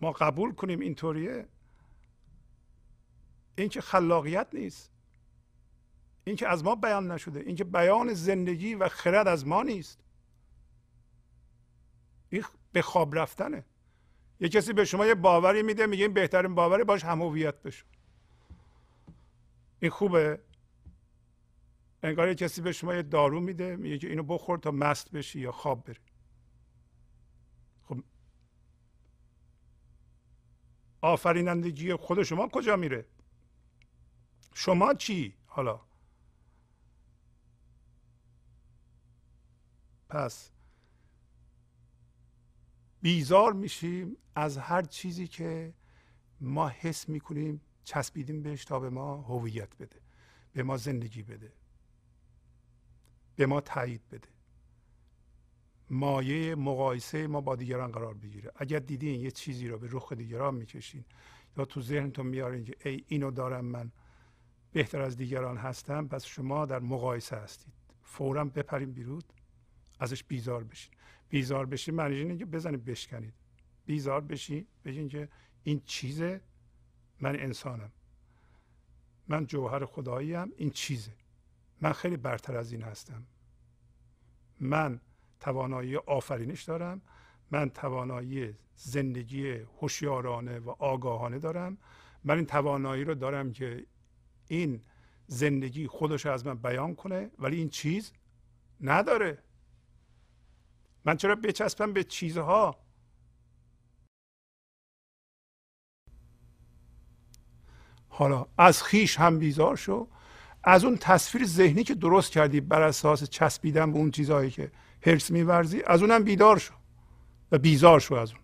[0.00, 1.48] ما قبول کنیم اینطوریه
[3.58, 4.92] این که خلاقیت نیست.
[6.24, 7.40] این که از ما بیان نشده.
[7.40, 9.98] این که بیان زندگی و خرد از ما نیست.
[12.30, 13.64] این به خواب رفتنه.
[14.40, 17.86] یه کسی به شما یه باوری میده میگه این بهترین باوری باش هم هویت بشو.
[19.80, 20.40] این خوبه؟
[22.02, 25.40] انگار یه کسی به شما یه دارو میده میگه که اینو بخور تا مست بشی
[25.40, 26.00] یا خواب بری.
[27.82, 28.02] خب.
[31.00, 33.06] آفرینندگی خود شما کجا میره؟
[34.54, 35.80] شما چی حالا؟
[40.08, 40.50] پس
[43.00, 45.74] بیزار میشیم از هر چیزی که
[46.40, 50.00] ما حس می‌کنیم چسبیدیم بهش تا به ما هویت بده
[50.52, 51.52] به ما زندگی بده
[53.36, 54.28] به ما تایید بده.
[55.90, 58.52] مایه مقایسه ما با دیگران قرار بگیره.
[58.56, 61.04] اگر دیدین یه چیزی رو به رخ دیگران می‌کشین
[61.56, 63.92] یا تو ذهنتون میارین که ای اینو دارم من
[64.72, 67.74] بهتر از دیگران هستم پس شما در مقایسه هستید.
[68.02, 69.22] فورا بپرین بیرون
[70.00, 70.94] ازش بیزار بشین.
[71.28, 73.34] بیزار بشین معنیش اینه که بزنید بشکنید.
[73.86, 75.28] بیزار بشین بگین که
[75.62, 76.40] این چیزه
[77.20, 77.92] من انسانم.
[79.28, 81.12] من جوهر خدایی هم این چیزه.
[81.80, 83.26] من خیلی برتر از این هستم.
[84.60, 85.00] من
[85.40, 87.02] توانایی آفرینش دارم.
[87.50, 91.78] من توانایی زندگی هوشیارانه و آگاهانه دارم.
[92.24, 93.86] من این توانایی رو دارم که
[94.48, 94.80] این
[95.26, 98.12] زندگی خودش از من بیان کنه ولی این چیز
[98.80, 99.38] نداره.
[101.08, 102.76] من چرا بچسبم به چیزها؟
[108.08, 110.08] حالا از خیش هم بیزار شو.
[110.64, 115.30] از اون تصویر ذهنی که درست کردی بر اساس چسبیدن به اون چیزهایی که هرس
[115.30, 116.74] میورزی از اونم بیدار شو
[117.52, 118.40] و بیزار شو از اون.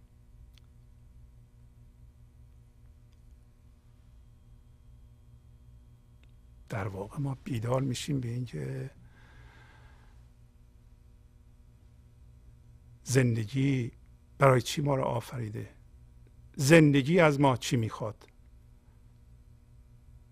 [6.68, 8.90] در واقع ما بیدار میشیم به اینکه
[13.04, 13.92] زندگی
[14.38, 15.70] برای چی ما رو آفریده؟
[16.56, 18.28] زندگی از ما چی می‌خواد؟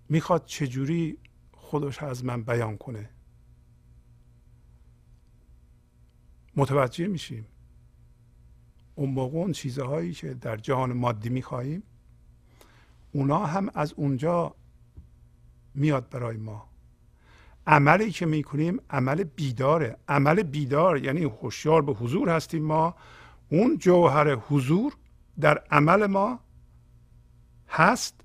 [0.08, 1.18] می‌خواد چجوری
[1.52, 3.10] خودش از من بیان کنه؟
[6.56, 7.46] متوجه میشیم.
[8.94, 11.82] اون موقع اون چیزهایی که در جهان مادی می‌خواهیم
[13.12, 14.54] اونا هم از اونجا
[15.74, 16.71] میاد برای ما.
[17.66, 19.96] عملی که می‌کنیم عمل بیداره.
[20.08, 22.94] عمل بیدار یعنی هوشیار به حضور هستیم ما.
[23.48, 24.92] اون جوهر حضور
[25.40, 26.40] در عمل ما
[27.68, 28.20] هست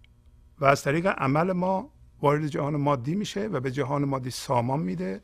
[0.60, 1.90] و از طریق عمل ما
[2.22, 5.22] وارد جهان مادی میشه و به جهان مادی سامان میده.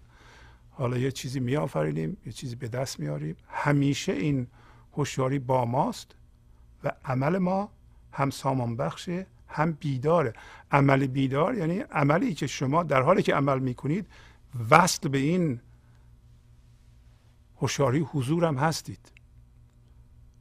[0.69, 3.35] حالا یه چیزی میآفرینیم یه چیزی به دست میاریم.
[3.47, 4.47] همیشه این
[4.93, 6.15] هوشیاری با ماست
[6.83, 7.71] و عمل ما
[8.11, 10.33] هم سامان بخشه هم بیداره.
[10.71, 14.07] عمل بیدار یعنی عملی که شما در حالی که عمل می‌کنید
[14.69, 15.59] وصل به این
[17.57, 19.11] هوشیاری حضور هم هستید.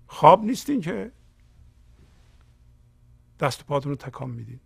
[0.06, 1.12] خواب نیستین که
[3.40, 4.60] دست و پاتون رو تکان می‌دید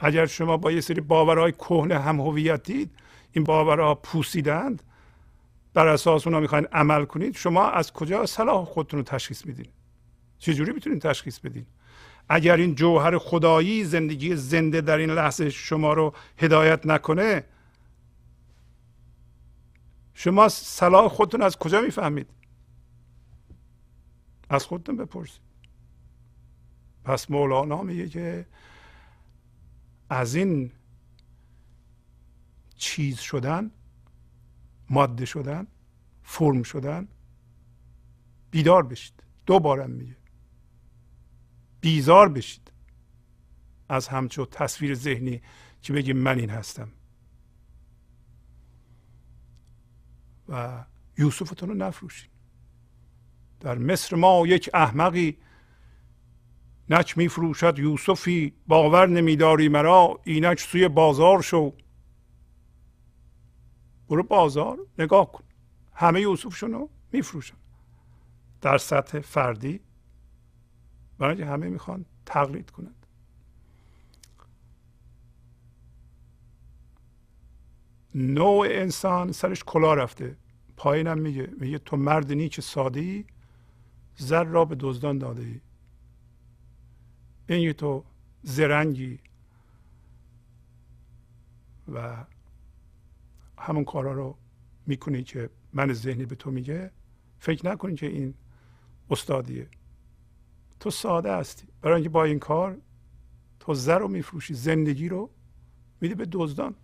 [0.00, 2.90] اگر شما با یه سری باورهای کهنه هم هویتید
[3.32, 4.82] این باورها پوسیدند
[5.74, 9.68] بر اساس اونا می‌خواین عمل کنید شما از کجا صلاح خودتون رو تشخیص میدین؟
[10.38, 11.66] چجوری می‌تونید تشخیص بدین؟
[12.32, 17.44] اگر این جوهر خدایی زندگی زنده در این لحظه شما رو هدایت نکنه
[20.14, 22.26] شما صلاح خودتون از کجا می‌فهمید؟
[24.48, 25.40] از خودتون بپرسید.
[27.04, 28.46] پس مولانا میگه که
[30.10, 30.72] از این
[32.76, 33.70] چیز شدن
[34.90, 35.66] ماده شدن
[36.22, 37.08] فرم شدن
[38.50, 39.22] بیدار بشید.
[39.46, 40.19] دوبارم میگه.
[41.80, 42.72] بیزار بشید.
[43.88, 45.42] از همچو تصویر ذهنی
[45.82, 46.88] که بگیم من این هستم.
[50.48, 50.84] و
[51.18, 52.30] یوسفتون رو نفروشید
[53.60, 55.38] در مصر ما یک احمقی
[56.90, 61.72] نک میفروشد یوسفی باور نمیداری مرا اینک سوی بازار شو.
[64.08, 65.44] برو بازار نگاه کن.
[65.94, 67.56] همه یوسفشون رو میفروشن.
[68.60, 69.80] در سطح فردی
[71.20, 73.06] برای همه می‌خوان تقلید کنند.
[78.14, 80.36] نوع انسان سرش کلا رفته.
[80.76, 83.24] پایینم میگه میگه تو مرد نیک ساده ای
[84.16, 85.60] زر را به دزدان داده ای
[87.48, 88.04] این تو
[88.42, 89.18] زرنگی.
[91.92, 92.24] و
[93.58, 94.36] همون کارا رو
[94.86, 96.90] می‌کنی که من ذهنی به تو میگه.
[97.38, 98.34] فکر نکنی که این
[99.10, 99.68] استادیه.
[100.80, 101.68] تو ساده هستی.
[101.82, 102.78] برای اینکه با این کار
[103.60, 105.30] تو زر رو میفروشی زندگی رو
[106.00, 106.74] میدی به دزدان.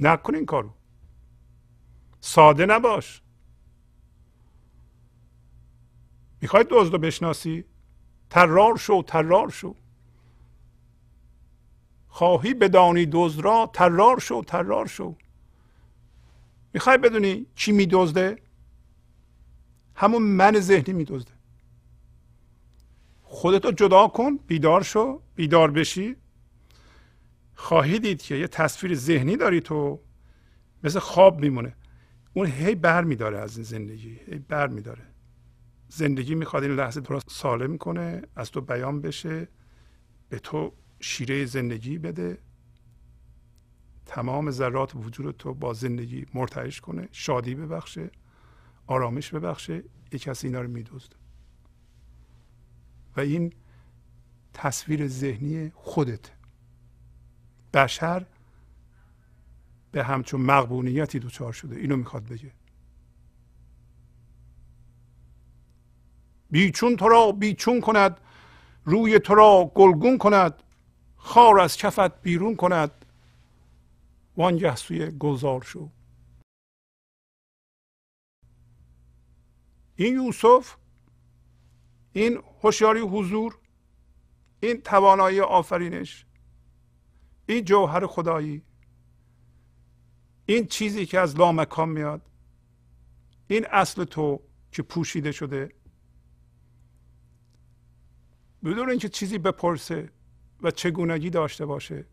[0.00, 0.70] نکن این کارو.
[2.20, 3.22] ساده نباش.
[6.40, 7.64] می‌خوای دزد رو بشناسی؟
[8.30, 9.74] ترار شو ترار شو.
[12.08, 15.16] خواهی بدانی دزد را؟ ترار شو ترار شو.
[16.74, 18.42] می‌خوای بدونی چی میدزده؟
[19.94, 21.31] همون من ذهنی میدزده.
[23.34, 26.16] خودتو جدا کن بیدار شو بیدار بشی.
[27.54, 30.00] خواهی دید که یه تصویر ذهنی داری تو
[30.84, 31.76] مثل خواب میمونه.
[32.34, 35.02] اون هی بر میداره از این زندگی هی بر میداره.
[35.88, 39.48] زندگی می‌خواد این لحظه تو سالم کنه از تو بیان بشه
[40.28, 42.38] به تو شیره زندگی بده.
[44.06, 48.10] تمام ذرات وجود تو با زندگی مرتعش کنه شادی ببخشه
[48.86, 51.21] آرامش ببخشه یک کسی اینا رو میدوزده.
[53.16, 53.52] و این
[54.52, 56.30] تصویر ذهنی خودت.
[57.74, 58.26] بشر
[59.92, 61.76] به همچون مقبونیتی دوچار شده.
[61.76, 62.52] اینو می‌خواد بگه.
[66.50, 68.20] بیچون تو را بیچون کند
[68.84, 70.62] روی تو را گلگون کند
[71.16, 73.04] خار از کفت بیرون کند.
[74.36, 75.90] وانگه سوی گلزار شو.
[79.96, 80.76] این یوسف
[82.12, 83.58] این هوشیاری حضور
[84.60, 86.26] این توانایی آفرینش
[87.46, 88.62] این جوهر خدایی
[90.46, 92.30] این چیزی که از لامکان میاد
[93.48, 94.40] این اصل تو
[94.72, 95.74] که پوشیده شده.
[98.64, 100.10] بدون اینکه چیزی بپرسه
[100.62, 102.06] و چگونگی داشته باشه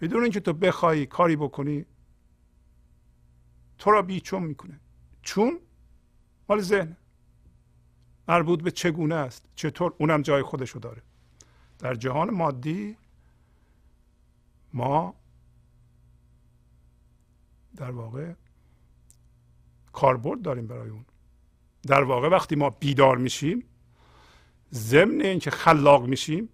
[0.00, 1.86] بدون اینکه تو بخوای کاری بکنی
[3.78, 4.80] تو را بیچون می‌کنه.
[5.22, 5.60] چون؟
[6.48, 6.96] مال ذهن.
[8.28, 11.02] مربوط به چگونه است چطور اونم جای خودشو داره.
[11.78, 12.96] در جهان مادی
[14.72, 15.14] ما
[17.76, 18.32] در واقع
[19.92, 21.04] کاربرد داریم برای اون.
[21.82, 23.64] در واقع وقتی ما بیدار میشیم
[24.72, 26.48] ضمن اینکه خلاق میشیم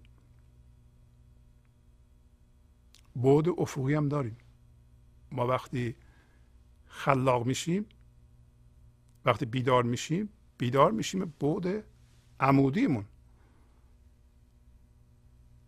[3.15, 4.37] بعد افقی هم داریم.
[5.31, 5.95] ما وقتی
[6.85, 7.85] خلاق میشیم
[9.25, 10.29] وقتی بیدار میشیم
[10.63, 11.83] بیدار میشیم بعد
[12.39, 13.05] عمودیمون.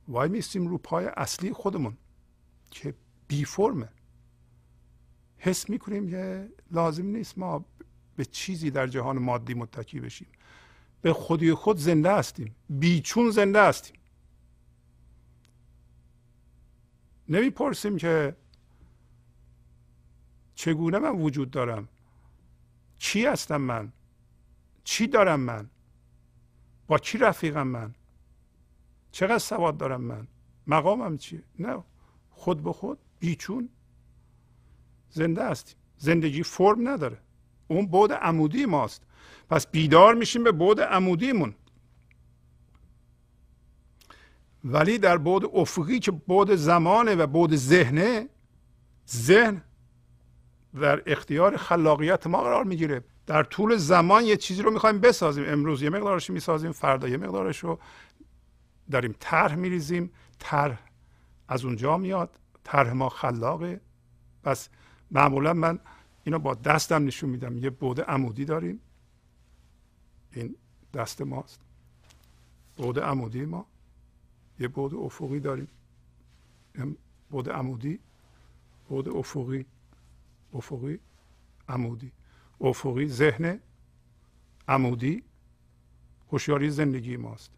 [0.07, 1.97] وای میستیم رو پای اصلی خودمون
[2.71, 2.93] که
[3.27, 3.89] بی فرمه.
[5.37, 7.65] حس می‌کنیم که لازم نیست ما
[8.15, 10.27] به چیزی در جهان مادی متکی بشیم.
[11.01, 12.55] به خودی خود زنده هستیم.
[12.69, 13.97] بیچون زنده هستیم.
[17.29, 18.35] نمی‌پرسیم که
[20.55, 21.87] چگونه من وجود دارم؟
[22.97, 23.91] چی هستم من؟
[24.85, 25.69] چی دارم من؟
[26.87, 27.95] با کی رفیقم من؟
[29.11, 30.27] چقدر سواد دارم من؟
[30.67, 31.83] مقامم چیه؟ نه
[32.29, 33.69] خود به خود بیچون
[35.09, 35.77] زنده هستیم.
[35.97, 37.17] زندگی فرم نداره.
[37.67, 39.01] اون بود عمودی ماست.
[39.49, 41.55] پس بیدار میشیم به بود عمودیمون.
[44.63, 48.29] ولی در بود افقی که بود زمانه و بود ذهنه
[49.09, 49.61] ذهن
[50.73, 53.03] در اختیار خلاقیت ما قرار می‌گیره.
[53.27, 55.43] در طول زمان یه چیزی رو می‌خوایم بسازیم.
[55.47, 57.79] امروز یه مقدارش می‌سازیم فردا یه مقدارش رو
[58.91, 60.11] داریم طرح میریزیم.
[60.39, 60.79] طرح
[61.47, 62.39] از اونجا میاد.
[62.63, 63.81] طرح ما خلاقه.
[64.43, 64.69] پس
[65.11, 65.79] معمولا من
[66.23, 67.57] اینو با دستم نشون میدم.
[67.57, 68.79] یه بود عمودی داریم.
[70.31, 70.55] این
[70.93, 71.59] دست ماست.
[72.77, 73.65] بود عمودی ما.
[74.59, 75.67] یه بود افقی داریم.
[77.29, 77.99] بود عمودی.
[78.89, 79.65] بود افقی.
[80.53, 80.99] افقی
[81.69, 82.11] عمودی.
[82.61, 83.59] افقی ذهن
[84.67, 85.23] عمودی
[86.31, 87.51] هوشیاری زندگی ماست.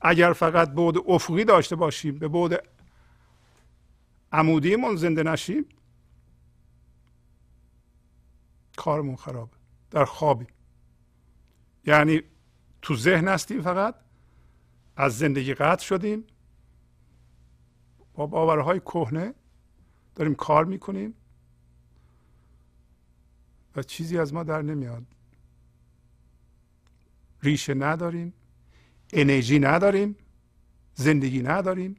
[0.00, 2.54] اگر فقط بود افقی داشته باشیم به بود
[4.32, 5.64] عمودیمون زنده نشیم
[8.76, 9.56] کارمون خرابه.
[9.90, 10.46] در خوابی
[11.84, 12.22] یعنی
[12.82, 13.94] تو ذهن هستیم فقط
[14.96, 16.24] از زندگی قطع شدیم
[18.14, 19.34] با باورهای کهنه
[20.14, 21.14] داریم کار می‌کنیم.
[23.76, 25.02] و چیزی از ما در نمیاد.
[27.42, 28.32] ریشه نداریم
[29.12, 30.16] انرژی نداریم
[30.94, 31.96] زندگی نداریم.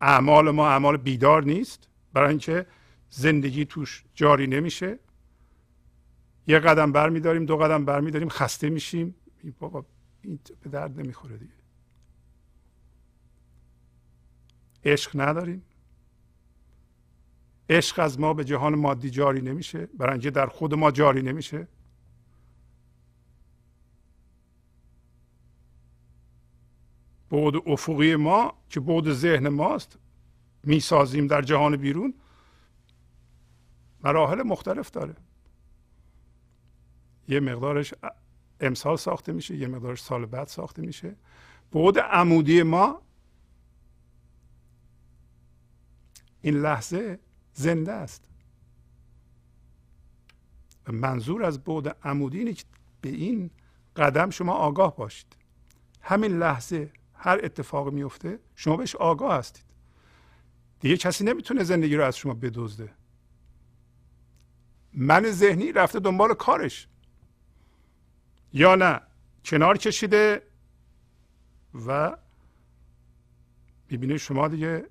[0.00, 1.88] اعمال ما اعمال بیدار نیست.
[2.12, 2.66] برای اینکه
[3.10, 4.98] زندگی توش جاری نمیشه.
[6.46, 9.14] یه قدم برمیداریم دو قدم برمیداریم خسته میشیم.
[9.58, 9.84] بابا
[10.22, 11.52] این به درد نمی‌خوره دیگه.
[14.84, 15.62] عشق نداریم.
[17.70, 19.86] عشق از ما به جهان مادی جاری نمیشه.
[19.86, 21.68] برای اینکه در خود ما جاری نمیشه.
[27.30, 29.98] بود افقی ما که بود ذهن ماست.
[30.62, 32.14] می‌سازیم در جهان بیرون.
[34.04, 35.16] مراحل مختلف داره.
[37.28, 37.94] یه مقدارش
[38.60, 41.16] امسال ساخته میشه یه مقدارش سال بعد ساخته میشه.
[41.70, 43.02] بود عمودی ما.
[46.40, 47.18] این لحظه
[47.56, 48.22] زنده است.
[50.86, 52.64] و منظور از بود عمودی اینه که
[53.00, 53.50] به این
[53.96, 55.36] قدم شما آگاه باشید.
[56.02, 59.64] همین لحظه هر اتفاق میفته شما بهش آگاه هستید.
[60.80, 62.92] دیگه کسی نمی‌تونه زندگی رو از شما بدزده.
[64.92, 66.88] من ذهنی رفته دنبال کارش.
[68.52, 69.00] یا نه
[69.44, 70.42] کنار کشیده
[71.86, 72.16] و
[73.90, 74.86] می‌بینه شما دیگه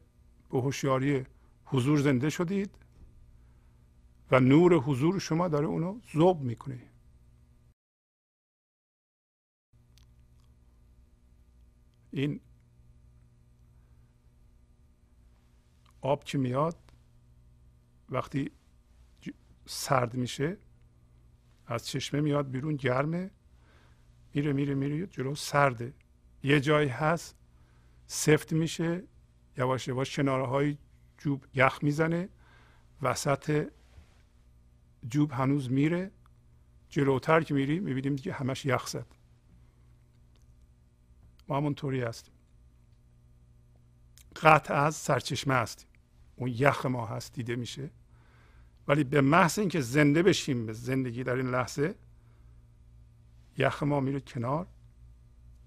[0.52, 1.26] به هوشیاری
[1.66, 2.78] حضور زنده شدید
[4.32, 6.92] و نور حضور شما داره اونو ذوب می‌کنه.
[12.12, 12.40] این
[16.02, 16.78] آب که میاد
[18.10, 18.52] وقتی
[19.66, 20.58] سرد میشه
[21.68, 23.32] از چشمه میاد بیرون گرمه
[24.34, 25.94] میره میره میره جلو سرده.
[26.44, 27.36] یه جایی هست
[28.08, 29.04] سفت میشه
[29.58, 30.78] یواش یواش کناره های
[31.18, 32.30] جوب یخ می‌زنه
[33.02, 33.68] وسط
[35.10, 36.12] جوب هنوز میره.
[36.90, 39.06] جلوتر که میری می‌بینیم که همش یخ زد.
[41.48, 42.34] ما همونطوری هستیم.
[44.42, 45.88] قطع از سرچشمه هستیم.
[46.36, 47.90] اون یخ ما هست دیده میشه.
[48.88, 51.96] ولی به محض اینکه زنده بشیم به زندگی در این لحظه
[53.58, 54.68] یخ ما میره کنار.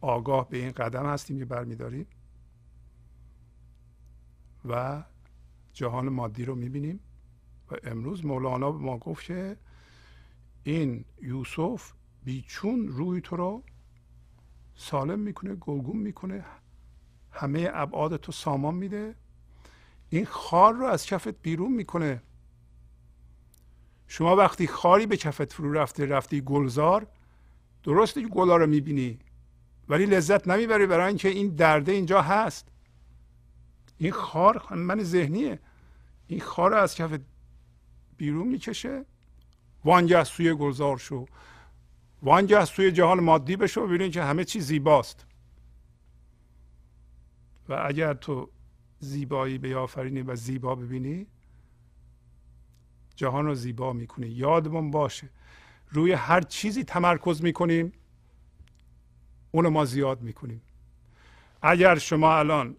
[0.01, 2.07] آگاه به این قدم هستیم که برمیداریم.
[4.65, 5.05] و
[5.79, 7.01] جهان مادی رو می‌بینیم.
[7.71, 9.57] و امروز مولانا به ما گفت که
[10.65, 11.93] این یوسف
[12.25, 13.63] بیچون روی تو رو
[14.75, 16.45] سالم می‌کنه گلگون می‌کنه
[17.31, 19.15] همه ابعاد تو سامان میده.
[20.11, 22.23] این خار رو از کفت بیرون می‌کنه.
[24.07, 27.07] شما وقتی خاری به کفت فرو رفته رفتی گلزار
[27.83, 29.19] درسته که گلا رو می‌بینی.
[29.89, 32.69] ولی لذت نمی‌بری برای اینکه این درده اینجا هست.
[33.99, 35.61] این خار من ذهنیه.
[36.29, 37.19] این خار از کف
[38.17, 39.05] بیرون می‌کشه.
[39.85, 41.27] وانگه سوی گلزار شو.
[42.23, 45.27] وانگه سوی جهان مادی بشو ببینید که همه چی زیباست.
[47.69, 48.51] و اگر تو
[48.99, 51.27] زیبایی بیافرینی و زیبا ببینی
[53.17, 54.27] جهان رو زیبا می‌کنی.
[54.27, 55.29] یادمون باشه
[55.91, 57.93] روی هر چیزی تمرکز می‌کنیم
[59.51, 60.63] اون ما زیاد می‌کنیم.
[61.63, 62.77] اگر شما الان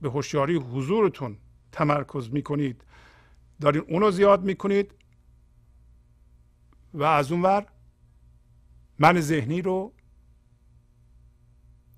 [0.00, 1.36] به هوشیاری حضورتون
[1.72, 2.84] تمرکز می‌کنید.
[3.60, 4.94] دارین اونو زیاد می‌کنید
[6.94, 7.66] و از اون ور
[8.98, 9.92] من ذهنی رو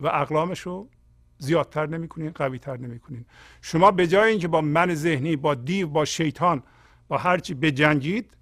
[0.00, 0.90] و اقلامش رو
[1.38, 3.26] زیادتر نمی‌کنین قویتر نمی‌کنین.
[3.62, 6.62] شما به جای اینکه با من ذهنی با دیو با شیطان
[7.08, 8.36] با هرچی بجنگید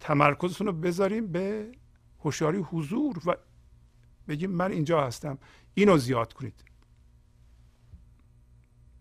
[0.00, 1.72] تمرکزتون رو بذاریم به
[2.20, 3.36] هوشیاری حضور و
[4.28, 5.38] بگیم من اینجا هستم.
[5.74, 6.64] اینو زیاد کنید.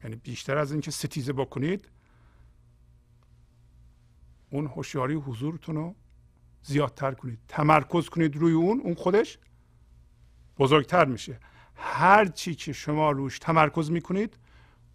[0.03, 1.89] یعنی بیشتر از اینکه ستیزه بکنید
[4.49, 5.95] اون هوشیاری حضورتون رو
[6.61, 7.39] زیادتر کنید.
[7.47, 9.39] تمرکز کنید روی اون اون خودش
[10.57, 11.39] بزرگتر میشه.
[11.75, 14.37] هر چی که شما روش تمرکز می‌کنید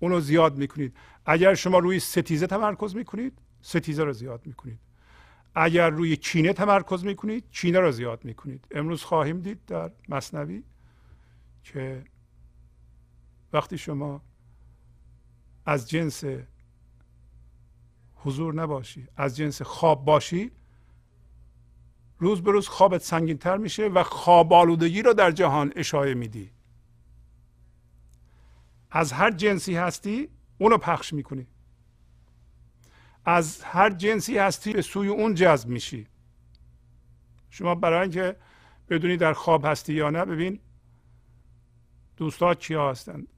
[0.01, 0.97] اونو زیاد می‌کنید.
[1.27, 4.79] اگر شما روی ستیزه تمرکز می‌کنید ستیزه رو زیاد می‌کنید.
[5.55, 8.67] اگر روی چینه تمرکز می‌کنید چینه رو زیاد می‌کنید.
[8.71, 10.63] امروز خواهیم دید در مصنوی
[11.63, 12.05] که
[13.53, 14.23] وقتی شما
[15.67, 16.25] از جنس
[18.15, 20.51] حضور نباشی از جنس خواب باشی
[22.19, 26.51] روز به روز خوابت سنگین تر میشه و خواب آلودگی رو در جهان اشاره میدی.
[28.91, 31.47] از هر جنسی هستی اونو پخش می‌کنی.
[33.25, 36.07] از هر جنسی هستی به سوی اون جذب میشی.
[37.51, 38.37] شما برای اینکه
[38.89, 40.61] بدونی در خواب هستی یا نه ببین
[42.17, 43.29] دوستا کیا هستند؟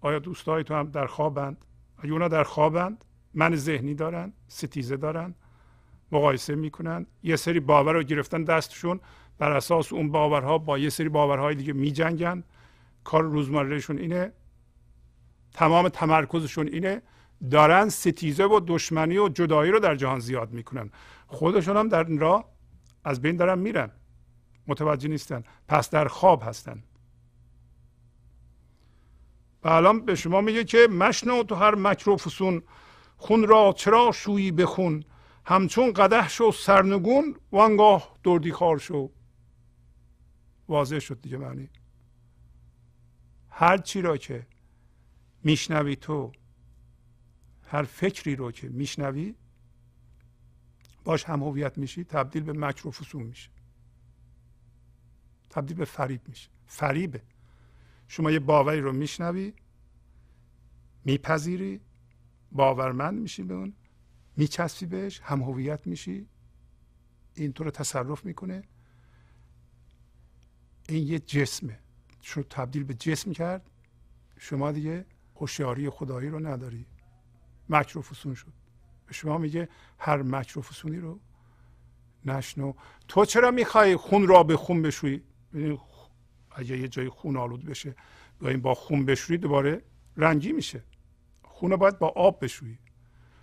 [0.00, 1.64] آیا دوستای تو هم در خوابند؟
[2.04, 5.34] آیا اونا در خوابند من ذهنی دارن ستیزه دارن
[6.12, 7.06] مقایسه می‌کنن.
[7.22, 9.00] یه سری باور رو گرفتن دستشون
[9.38, 12.44] بر اساس اون باورها با یه سری باورهای دیگه میجنگن.
[13.04, 14.32] کار روزمرهشون اینه
[15.52, 17.02] تمام تمرکزشون اینه
[17.50, 20.90] دارن ستیزه و دشمنی و جدایی رو در جهان زیاد می‌کنن.
[21.26, 22.44] خودشون هم در این راه
[23.04, 23.90] از بین دارن میرن.
[24.66, 25.42] متوجه نیستن.
[25.68, 26.82] پس در خواب هستن.
[29.64, 32.16] و الان به شما میگه که مشنو تو هر مکر
[33.16, 35.04] خون را چرا شویی بخون؟
[35.46, 39.10] همچون قده شو سرنگون وانگاه دردی خار شو.
[40.68, 41.70] واضح شد دیگه معنی.
[43.50, 44.46] هر چی را که
[45.42, 46.32] میشنوی تو
[47.66, 49.34] هر فکری رو که میشنوی
[51.04, 53.50] باش هم هویت میشی تبدیل به مکر و میشه.
[55.50, 56.48] تبدیل به فریب میشه.
[56.66, 57.22] فریبه.
[58.08, 59.52] شما یه باوری رو میشنوی
[61.04, 61.80] میپذیری
[62.52, 63.74] باورمند میشی به اون
[64.36, 66.28] میچسبی بهش هم هویت میشی
[67.34, 68.62] این تو رو تصرف می‌کنه.
[70.88, 71.78] این یه جسمه.
[72.20, 73.70] شو تبدیل به جسم کرد.
[74.38, 76.86] شما دیگه هوشیاری خدایی رو نداری.
[77.68, 78.52] مکر و فسون شد.
[79.06, 81.20] به شما میگه هر مکر و فسونی رو
[82.24, 82.72] نشنو.
[83.08, 85.22] تو چرا می‌خوای خون را به خون بشویی
[86.54, 87.94] اگه یه جای خون آلود بشه
[88.40, 89.82] این با خون بشویی دوباره
[90.16, 90.82] رنگی میشه.
[91.42, 92.78] خون باید با آب بشویی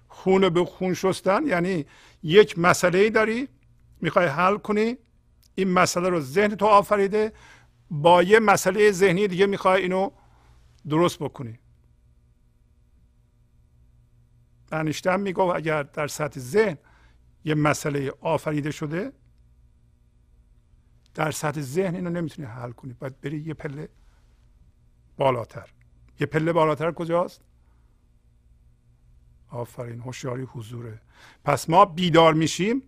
[0.08, 1.86] خون به خون شستن یعنی
[2.24, 3.48] یک مسئله داری
[4.02, 4.98] می‌خوای حل کنی
[5.56, 7.34] این مسئله رو ذهن تو آفریده
[7.90, 10.12] با یه مسئله ذهنی دیگه می‌خوای اینو
[10.90, 11.60] درست بکنی.
[14.72, 16.78] انیشتن می‌گفت اگر در سطح ذهن
[17.46, 19.12] یه مسئله آفریده شده
[21.14, 22.94] در سطح ذهن اینو نمی‌تونی حل کنی.
[22.94, 23.90] باید بری یه پله
[25.18, 25.70] بالاتر.
[26.20, 27.42] یه پله بالاتر کجاست؟
[29.50, 31.02] آفرین هوشیاری حضوره.
[31.44, 32.84] پس ما بیدار میشیم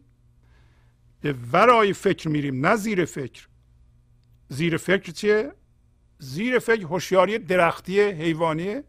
[1.21, 3.47] به ورای فکر میریم نه زیر فکر.
[4.49, 5.51] زیر فکر چیه؟
[6.19, 8.82] زیر فکر هوشیاری درختی حیوانی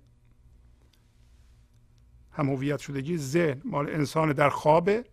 [2.33, 3.63] هم هویت شدگی ذهن.
[3.65, 5.05] مال انسان در خوابه.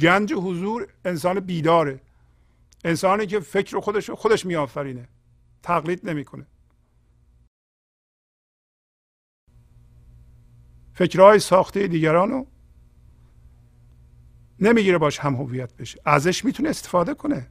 [0.00, 2.00] گنج حضور انسان بیداره.
[2.84, 5.08] انسانی که فکر خودش خودش میآفرینه.
[5.62, 6.46] تقلید نمی‌کنه.
[10.92, 12.46] فکرهای ساخته دیگران رو
[14.60, 16.00] نمی‌گیره باش هم هویت بشه.
[16.04, 17.50] ازش می‌تونه استفاده کنه.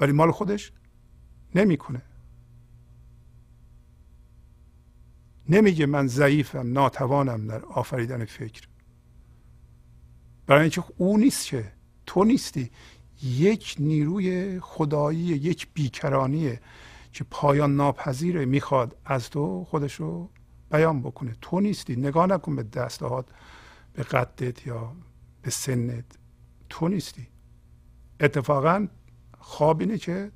[0.00, 0.72] ولی مال خودش
[1.54, 2.02] نمی‌کنه.
[5.48, 8.68] نمیگه من ضعیفم ناتوانم در آفریدن فکر.
[10.46, 11.72] برای اینکه او نیست که
[12.06, 12.70] تو نیستی.
[13.24, 16.60] یک نیروی خدایی یک بیکرانیه
[17.12, 20.28] که پایان ناپذیره می‌خواد از تو خودشو
[20.70, 21.36] بیان بکنه.
[21.40, 21.96] تو نیستی.
[21.96, 23.26] نگاه نکن به دستهات
[23.92, 24.92] به قدت یا
[25.42, 26.04] به سنت.
[26.68, 27.26] تو نیستی.
[28.20, 28.88] اتفاقا
[29.38, 30.30] خواب اینه که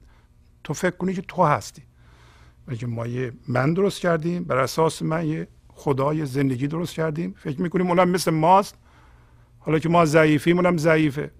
[0.64, 1.82] تو فکر کنی که تو هستی.
[2.78, 4.44] که ما یه من درست کردیم.
[4.44, 7.34] بر اساس من یه خدای زندگی درست کردیم.
[7.38, 8.74] فکر می‌کنیم اونم مثل ماست.
[9.58, 11.30] حالا که ما ضعیفیم اونم ضعیفه.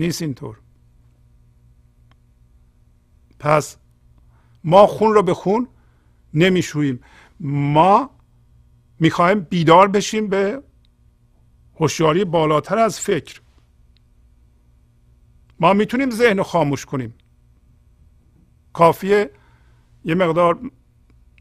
[0.00, 0.60] نیست اینطور.
[3.38, 3.76] پس
[4.64, 5.68] ما خون رو به خون
[6.34, 7.00] نمیشوییم.
[7.40, 8.10] ما
[9.00, 10.62] می‌خوایم بیدار بشیم به
[11.74, 13.40] هوشیاری بالاتر از فکر.
[15.60, 17.14] ما می‌تونیم ذهن رو خاموش کنیم.
[18.72, 19.30] کافیه
[20.04, 20.70] یه مقدار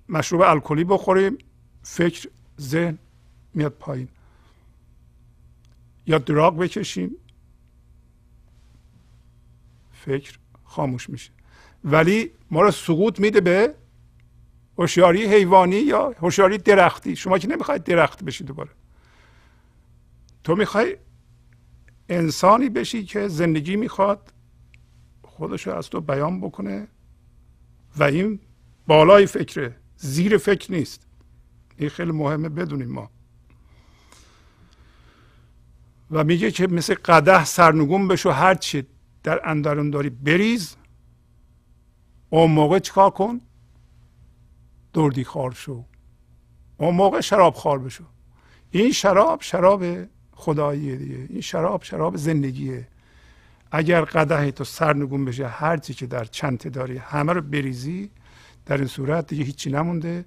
[0.09, 1.37] مشروب الکلی بخوریم.
[1.83, 2.29] فکر
[2.59, 2.97] ذهن
[3.53, 4.07] میاد پایین.
[6.05, 7.11] یا دراغ بکشیم.
[10.05, 11.31] فکر خاموش میشه.
[11.83, 13.75] ولی ما رو سقوط میده به
[14.77, 17.15] هوشیاری حیوانی یا هوشیاری درختی.
[17.15, 18.69] شما که نمی‌خواید درخت بشی دوباره.
[20.43, 20.97] تو می‌خوای
[22.09, 24.33] انسانی بشی که زندگی می‌خواد
[25.21, 26.87] خودش رو از تو بیان بکنه
[27.97, 28.39] و این
[28.87, 29.75] بالای فکره.
[29.95, 31.07] زیر فکر نیست.
[31.77, 33.11] این خیلی مهمه بدونیم ما.
[36.11, 38.85] و میگه که مثل قده سرنگون بشو هر چی
[39.23, 40.75] در اندرون داری بریز.
[42.29, 43.41] اون موقع چیکار کن؟
[44.93, 45.85] دردی خار شو.
[46.77, 48.03] اون موقع شراب خار بشو.
[48.71, 49.83] این شراب شراب
[50.31, 51.27] خداییه دیگه.
[51.29, 52.87] این شراب شراب زندگیه.
[53.71, 58.11] اگر قده تو سرنگون بشه هر چی که در چنته داری همه رو بریزی
[58.65, 60.25] در این صورت دیگه هیچی نمونده.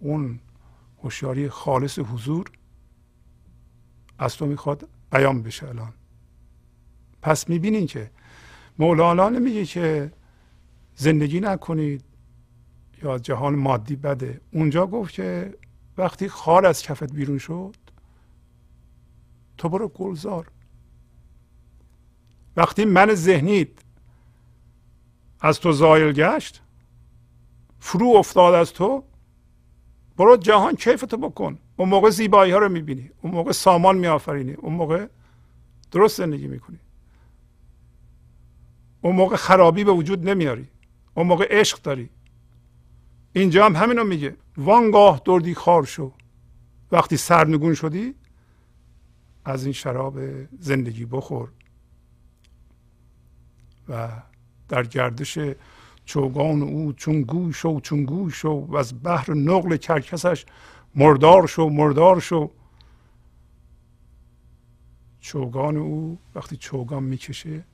[0.00, 0.40] اون
[1.02, 2.50] هوشیاری خالص حضور
[4.18, 5.92] از تو می‌خواد بیان بشه الان.
[7.22, 8.10] پس می‌بینین که
[8.78, 10.12] مولانا نمیگه که
[10.96, 12.04] زندگی نکنید
[13.02, 14.40] یا جهان مادی بده.
[14.52, 15.54] اونجا گفت که
[15.98, 17.76] وقتی خار از کفت بیرون شد
[19.58, 20.46] تو برو گلزار.
[22.56, 23.68] وقتی من ذهنیت
[25.40, 26.62] از تو زایل گشت
[27.80, 29.04] فرو افتاد از تو
[30.16, 31.58] برو جهان کیفتو بکن.
[31.76, 33.10] اون موقع زیبایی ها رو می‌بینی.
[33.22, 34.52] اون موقع سامان میآفرینی.
[34.52, 35.06] اون موقع
[35.90, 36.78] درست زندگی می‌کنی.
[39.02, 40.68] اون موقع خرابی به وجود نمیاری.
[41.14, 42.10] اون موقع عشق داری.
[43.32, 44.36] اینجا هم همینو میگه.
[44.56, 46.12] وانگاه دردی خار شو.
[46.92, 48.14] وقتی سرنگون شدی
[49.44, 50.18] از این شراب
[50.60, 51.48] زندگی بخور.
[53.88, 54.08] و
[54.68, 55.38] در گردش
[56.04, 58.66] چوگان او چون گوی شو چون گوی شو.
[58.68, 60.46] و از بحر نقل کرکسش
[60.94, 62.50] مردار شو مردار شو.
[65.20, 67.64] چوگان او وقتی چوگان می‌کشه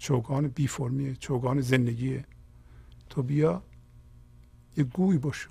[0.00, 2.24] چوگان بی فرمیه چوگان زندگیه.
[3.10, 3.62] تو بیا
[4.76, 5.50] یه گوی باشو.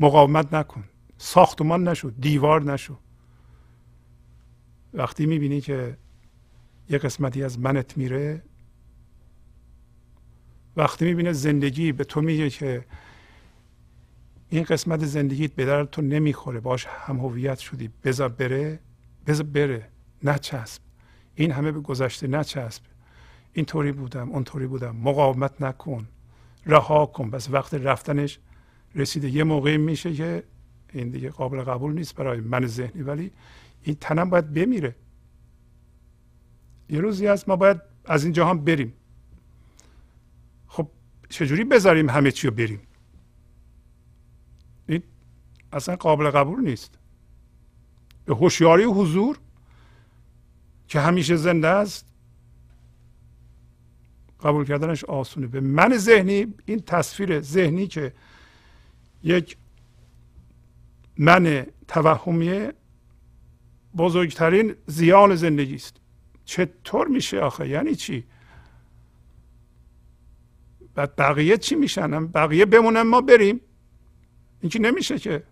[0.00, 0.84] مقاومت نکن.
[1.18, 2.98] ساختمان نشو دیوار نشو.
[4.94, 5.96] وقتی می‌بینی که
[6.88, 8.42] یه قسمتی از منت میره
[10.76, 12.84] وقتی می‌بینه زندگی به تو میگه که
[14.48, 18.80] این قسمت زندگیت به درد تو نمی‌خوره باش هم هویت شدی بذار بره
[19.26, 19.88] بذار بره
[20.22, 20.85] نچسب.
[21.36, 22.82] این همه به گذشته نچسب.
[23.52, 24.96] اینطوری بودم اونطوری بودم.
[24.96, 26.08] مقاومت نکن.
[26.66, 27.30] رها کن.
[27.30, 28.38] بس وقت رفتنش
[28.94, 29.30] رسیده.
[29.30, 30.42] یه موقعی میشه که
[30.92, 33.30] این دیگه قابل قبول نیست برای من ذهنی ولی
[33.82, 34.94] این تنم باید بمیره.
[36.88, 38.92] یه روزی هست ما باید از این جهان بریم.
[40.66, 40.88] خب
[41.28, 42.80] چجوری بذاریم همه چی رو بریم؟
[44.88, 45.02] این
[45.72, 46.98] اصلا قابل قبول نیست.
[48.24, 49.38] به هوشیاری و حضور
[50.88, 52.06] که همیشه زنده است
[54.40, 55.46] قبول کردنش آسونه.
[55.46, 58.12] به من ذهنی این تصویر ذهنی که
[59.22, 59.56] یک
[61.18, 62.72] من توهمیه
[63.96, 65.96] بزرگترین زیان زندگی است.
[66.44, 68.24] چطور میشه آخه؟ یعنی چی؟
[70.94, 73.60] بعد بقیه چی میشن؟ بقیه بمونن ما بریم.
[74.60, 75.42] این که نمیشه که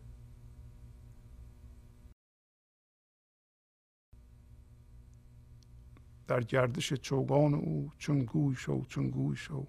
[6.26, 9.66] در گردش چوگان او چون گوی شو چون گوی شو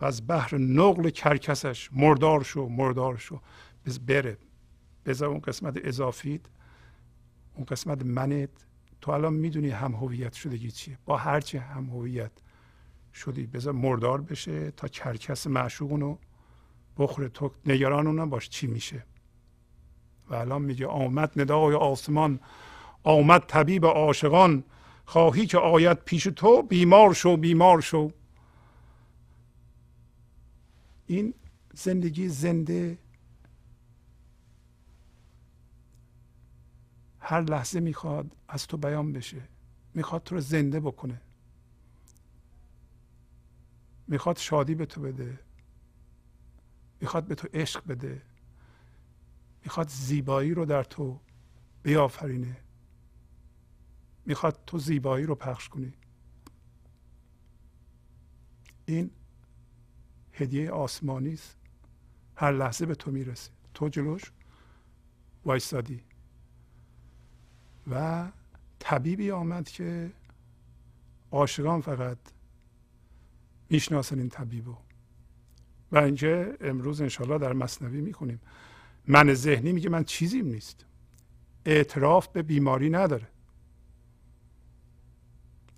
[0.00, 3.40] و از بحر نقل کرکسش مردار شو مردار شو.
[3.86, 4.38] بز بره.
[5.06, 6.48] بذار اون قسمت اضافید
[7.54, 8.50] اون قسمت منت.
[9.00, 10.98] تو الان می‌دونی هم هویت شدگی چیه.
[11.04, 12.32] با هرچی هم هویت
[13.14, 16.16] شدی بذار مردار بشه تا کرکس معشوق اونو
[16.98, 17.28] بخوره.
[17.28, 19.04] تو نگران اونم باش چی میشه.
[20.30, 22.40] و الان میگه آمد ندای آسمان
[23.02, 24.64] آمد طبیب عاشقان.
[25.04, 28.12] خواهی که آید پیش تو بیمار شو بیمار شو.
[31.06, 31.34] این
[31.74, 32.98] زندگی زنده.
[37.20, 39.42] هر لحظه می‌خواد از تو بیان بشه.
[39.94, 41.20] می‌خواد تو رو زنده بکنه.
[44.08, 45.38] می‌خواد شادی به تو بده.
[47.00, 48.22] می‌خواد به تو عشق بده.
[49.64, 51.20] می‌خواد زیبایی رو در تو
[51.82, 52.56] بیافرینه.
[54.26, 55.92] می‌خواد تو زیبایی رو پخش کنی.
[58.86, 59.10] این
[60.32, 61.56] هدیه آسمانی است.
[62.36, 63.50] هر لحظه به تو می‌رسه.
[63.74, 64.32] تو جلوش
[65.44, 66.00] وایستادی.
[67.90, 68.28] و
[68.78, 70.12] طبیبی آمد که
[71.30, 72.18] عاشقان فقط
[73.70, 74.76] می‌شناسن این طبیبو
[75.92, 78.40] و اینجا امروز انشالله در مصنوی می‌کنیم
[79.06, 80.84] من ذهنی میگه من چیزیم نیست.
[81.64, 83.28] اعتراف به بیماری نداره.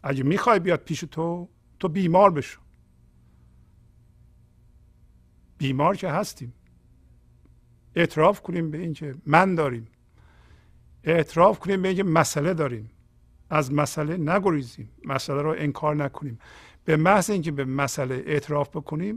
[0.06, 1.48] اگه می‌خوای بیاد پیش تو
[1.78, 2.60] تو بیمار بشو.
[5.58, 6.52] بیمار که هستیم.
[7.94, 9.88] اعتراف کنیم به اینکه من داریم.
[11.04, 12.90] اعتراف کنیم به اینکه مسئله داریم.
[13.50, 14.90] از مسئله نگریزیم.
[15.04, 16.38] مسئله رو انکار نکنیم.
[16.84, 19.16] به محض اینکه به مسئله اعتراف بکنیم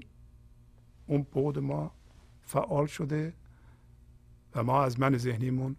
[1.07, 1.91] اون بود ما
[2.41, 3.33] فعال شده
[4.55, 5.75] و ما از من ذهنیمون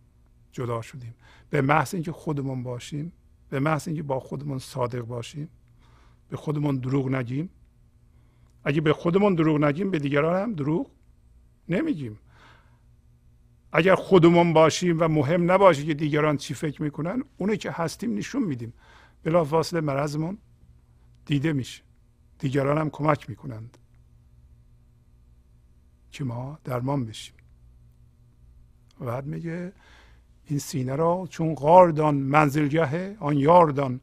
[0.53, 1.15] جدا شدیم.
[1.51, 3.13] به محض اینکه خودمون باشیم
[3.51, 5.49] به محض اینکه با خودمون صادق باشیم
[6.29, 7.51] به خودمون دروغ نگیم.
[8.65, 10.91] اگه به خودمون دروغ نگیم به دیگران هم دروغ
[11.69, 12.19] نمیگیم.
[13.73, 18.43] اگر خودمون باشیم و مهم نباشه که دیگران چی فکر می‌کنن اونی که هستیم نشون
[18.43, 18.73] میدیم.
[19.23, 20.39] بلا فاصله مرضمون
[21.27, 21.83] دیده میشه.
[22.39, 23.79] دیگران هم کمک می‌کنند
[26.11, 27.35] که ما درمان بشیم.
[29.01, 29.73] و بعد میگه
[30.51, 34.01] این سینه را چون غاردان منزلگه آن یاردان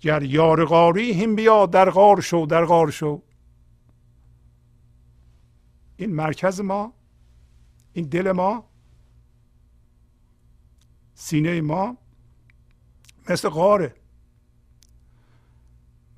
[0.00, 3.22] گر یار غاری هم بیا در غار شو در غار شو.
[5.96, 6.92] این مرکز ما
[7.92, 8.64] این دل ما
[11.14, 11.96] سینه ما
[13.28, 13.94] مثل غاره.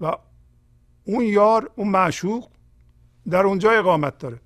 [0.01, 0.13] و
[1.05, 2.51] اون یار اون معشوق
[3.31, 4.41] در اونجا اقامت داره.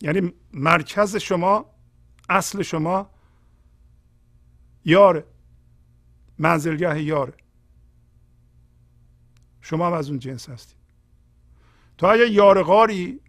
[0.00, 1.64] یعنی مرکز شما
[2.28, 3.15] اصل شما
[4.86, 5.24] یاره.
[6.38, 7.34] منزلگاه یاره.
[9.60, 10.76] شما هم از اون جنس هستید.
[11.98, 13.20] تو اگه یارغاری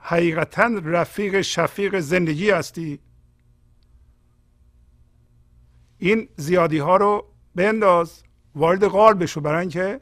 [0.00, 2.98] حقیقتا رفیق شفیق زندگی هستی.
[5.98, 8.22] این زیادی ها رو بنداز
[8.54, 10.00] وارد غار بشو برای اینکه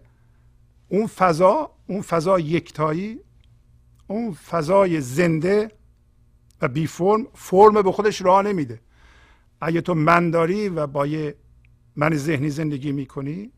[0.88, 3.20] اون فضا اون فضا یکتایی
[4.06, 5.70] اون فضای زنده
[6.62, 8.80] و بی فرم فرم به خودش راه نمیده.
[9.60, 11.36] اگه تو من داری و با یه
[11.96, 13.52] من ذهنی زندگی می‌کنی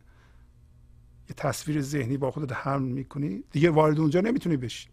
[1.28, 4.88] یه تصویر ذهنی با خودت حمل می‌کنی دیگه وارد اونجا نمی‌تونی بشی.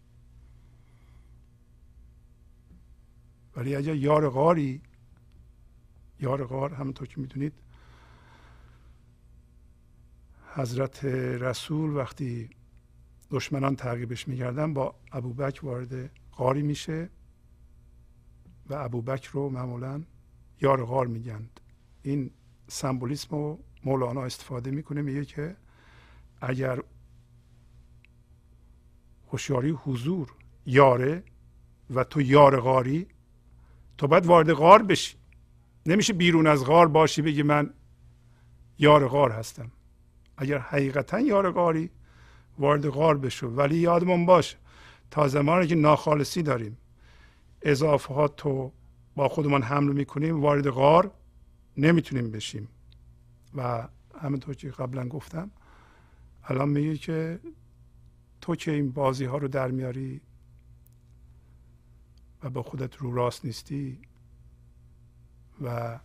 [3.56, 4.82] ولی اگر یار غاری
[6.20, 7.52] یار غار همونطور که می‌دونید
[10.54, 12.50] حضرت رسول وقتی
[13.30, 17.08] دشمنان تعقیبش میگردن با ابوبکر وارد غاری میشه
[18.66, 20.02] و ابوبکر رو معمولا
[20.60, 21.60] یار غار میگند
[22.02, 22.30] این
[22.68, 25.56] سمبولیسم رو مولانا استفاده می‌کنه میگه که
[26.40, 26.78] اگر
[29.32, 30.32] هوشیاری حضور
[30.66, 31.22] یاره
[31.94, 33.06] و تو یار غاری
[33.98, 35.16] تو باید وارد غار بشی.
[35.86, 37.74] نمیشه بیرون از غار باشی بگی من
[38.78, 39.70] یار غار هستم.
[40.36, 41.90] اگر حقیقتا یار غاری
[42.58, 43.48] وارد غار بشو.
[43.48, 44.56] ولی یادمون باش
[45.10, 46.78] تا زمانی که ناخالصی داریم
[47.62, 48.72] اضافه تو
[49.16, 51.10] با خودمان حمل می‌کنیم وارد غار
[51.76, 52.68] نمی‌تونیم بشیم.
[53.54, 53.88] و
[54.20, 55.50] همونطور که قبلا گفتم
[56.44, 57.40] الان میگه که
[58.40, 60.20] تو که این بازی ها رو در میاری
[62.42, 63.98] و با خودت رو راست نیستی
[65.62, 65.98] و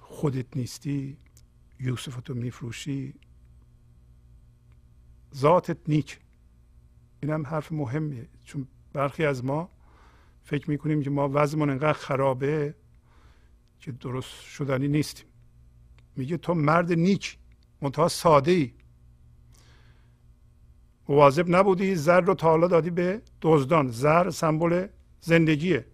[0.00, 1.16] خودت نیستی
[1.80, 3.14] یوسف تو میفروشی
[5.34, 6.20] ذاتت نیک.
[7.22, 8.28] این هم حرف مهمیه.
[8.44, 9.70] چون برخی از ما
[10.44, 12.74] فکر می‌کنیم که ما وضعمون انقدر خرابه
[13.80, 15.26] که درست شدنی نیستیم.
[16.16, 17.38] میگه تو مرد نیک
[17.80, 18.74] منتها ساده ای
[21.08, 23.88] مواظب نبودی زر رو تا دادی به دزدان.
[23.90, 24.86] زر سمبل
[25.20, 25.86] زندگیه.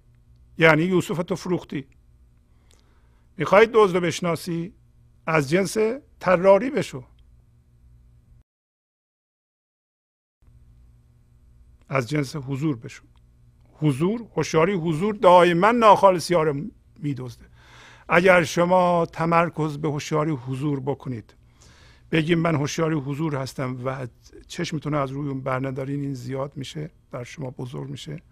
[0.59, 1.86] یعنی یوسف تو فروختی.
[3.36, 4.74] می‌خوای دزد رو بشناسی
[5.26, 5.76] از جنس
[6.20, 7.05] تراری بشو.
[11.88, 13.05] از جنس حضور بشو.
[13.81, 16.55] حضور هوشیاری حضور دائما ناخالصی ها رو
[16.99, 17.45] میدزده.
[18.09, 21.35] اگر شما تمرکز به هوشیاری حضور بکنید
[22.12, 24.07] بگیم من هوشیاری حضور هستم و
[24.47, 28.22] چشمتون از روی اون برندارین این زیاد میشه در شما بزرگ میشه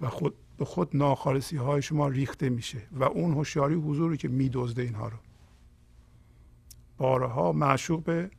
[0.00, 4.82] و خود به خود ناخالصی های شما ریخته میشه و اون هوشیاری حضوری که میدزده
[4.82, 5.16] اینها رو.
[6.98, 8.30] بارها معشوق به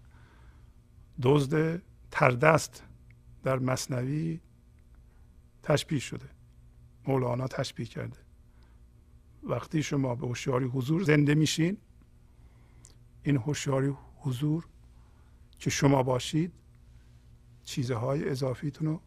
[1.21, 2.83] دزد تردست
[3.43, 4.39] در مصنوی
[5.63, 6.29] تشبیه شده.
[7.07, 8.17] مولانا تشبیه کرده.
[9.43, 11.77] وقتی شما به هوشیاری حضور زنده میشین
[13.23, 14.67] این هوشیاری حضور
[15.59, 16.51] که شما باشید
[17.63, 19.01] چیزهای اضافیتون رو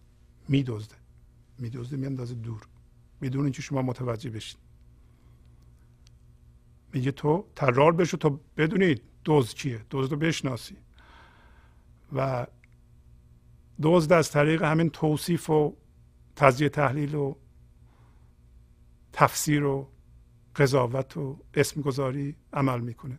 [0.49, 0.95] میدزده.
[1.59, 2.63] میدزده میاندازه دور.
[3.23, 4.59] بدون اینکه شما متوجه بشید
[6.93, 9.85] میگه تو ترار بشو تا بدونید دوز کیه.
[9.91, 10.77] دوز رو بشناسی.
[12.13, 12.47] و
[13.83, 15.77] دزد از طریق همین توصیف و
[16.37, 17.35] تجزیه تحلیل و
[19.13, 19.89] تفسیر و
[20.57, 23.19] قضاوت و اسم گذاری عمل می‌کنه.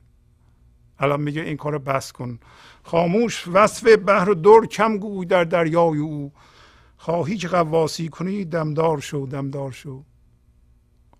[0.99, 2.39] الان میگه این کار بس کن.
[2.83, 6.33] خاموش وصف بحر دور کم گوی در دریای او.
[6.97, 10.03] خواهی که قواسی کنی دمدار شو دمدار شو.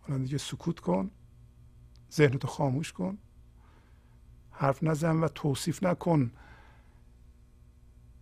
[0.02, 1.12] حالا دیگه سکوت کن
[2.12, 3.18] ذهنتو خاموش کن.
[4.52, 6.32] حرف نزن و توصیف نکن.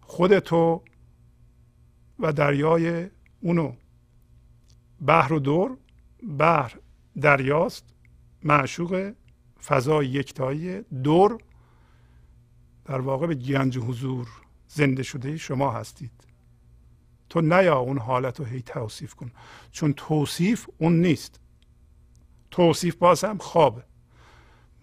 [0.01, 0.83] خودتو
[2.19, 3.09] و دریای
[3.43, 3.73] اونو
[5.05, 5.77] بحر و دور
[6.39, 6.75] بحر
[7.21, 7.85] دریاست
[8.43, 9.13] معشوق
[9.65, 11.37] فضای یکتایی دور
[12.85, 14.27] در واقع به گنج حضور
[14.67, 16.11] زنده شده شما هستید.
[17.29, 19.31] تو نیا اون حالت رو هی توصیف کن.
[19.71, 21.39] چون توصیف اون نیست.
[22.51, 23.83] توصیف باز هم خوابه.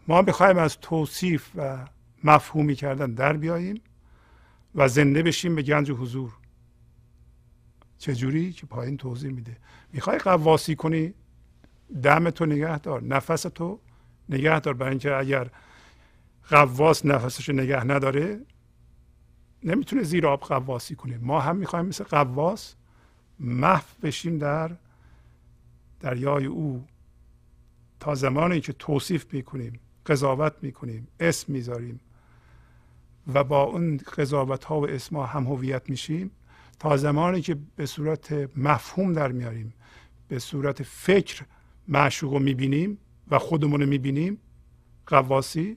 [0.09, 1.89] ما می‌خوایم از توصیف و
[2.25, 3.81] مفهومی کردن در بیاییم
[4.75, 6.40] و زنده بشیم به گنج حضور.
[8.01, 9.57] چجوری که پایین توضیح میده.
[9.93, 11.15] می‌خوای قواسی کنی
[12.03, 13.81] دم تو نگه دار نفس تو
[14.29, 14.75] نگه دار.
[14.75, 15.51] برای اینکه اگر
[16.49, 18.41] قواس نفسش نگه نداره
[19.63, 21.19] نمی‌تونه زیر آب قواسی کنه.
[21.19, 22.75] ما هم می‌خوایم مثل قواس
[23.41, 24.77] محو بشیم در
[26.01, 26.87] دریای او.
[28.01, 32.01] تا زمانی که توصیف می‌کنیم قضاوت می‌کنیم اسم می‌ذاریم
[33.35, 36.31] و با اون قضاوت ها و اسم ها هم هویت میشیم
[36.81, 39.75] تا زمانی که به صورت مفهوم در میاریم
[40.29, 41.45] به صورت فکر
[41.89, 42.99] معشوق رو می‌بینیم
[43.31, 44.39] و خودمون رو می‌بینیم
[45.07, 45.77] قواسی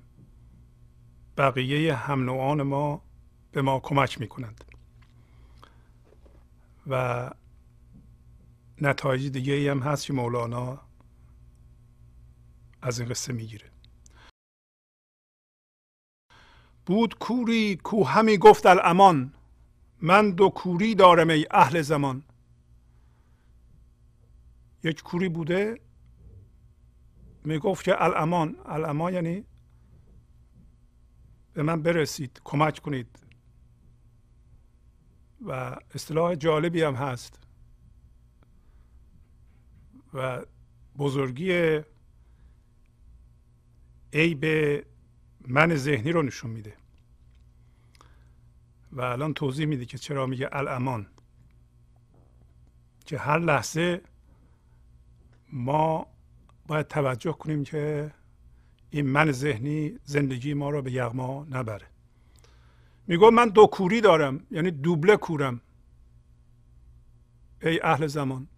[1.37, 3.03] بقیه هم نوعان ما
[3.53, 4.65] به ما کمک می‌کنند.
[6.87, 7.31] و
[8.81, 10.81] نتایج دیگه هم هست که مولانا
[12.83, 13.71] از این قصه می‌گیره.
[16.87, 19.35] بود کوری کو همی گفت الامان
[20.03, 22.23] من دو کوری دارم ای اهل زمان.
[24.83, 25.81] یک کوری بوده
[27.45, 29.45] می‌گفت که الامان الامان یعنی
[31.53, 33.19] به من برسید کمک کنید.
[35.47, 37.41] و اصطلاح جالبی هم هست.
[40.15, 40.45] و
[40.99, 41.81] بزرگی
[44.13, 44.45] عیب
[45.49, 46.77] من ذهنی رو نشون میده.
[48.93, 51.07] و الان توضیح میده که چرا میگه الامان.
[53.07, 54.03] که هر لحظه
[55.53, 56.14] ما
[56.67, 58.11] باید توجه کنیم که
[58.91, 61.87] این من ذهنی زندگی ما رو به یغما نبره.
[63.07, 65.61] میگو من دو کوری دارم یعنی دوبله کورم.
[67.63, 68.49] ای اهل زمان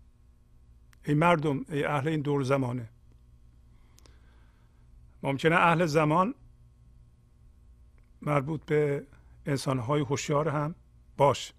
[1.04, 2.88] ای مردم ای اهل این دور زمانه.
[5.22, 6.34] ممکنه اهل زمان
[8.22, 9.06] مربوط به
[9.46, 10.74] انسانهای هوشیار هم
[11.16, 11.52] باش.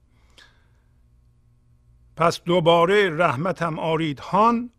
[2.16, 4.70] پس دوباره رحمتم آرید هان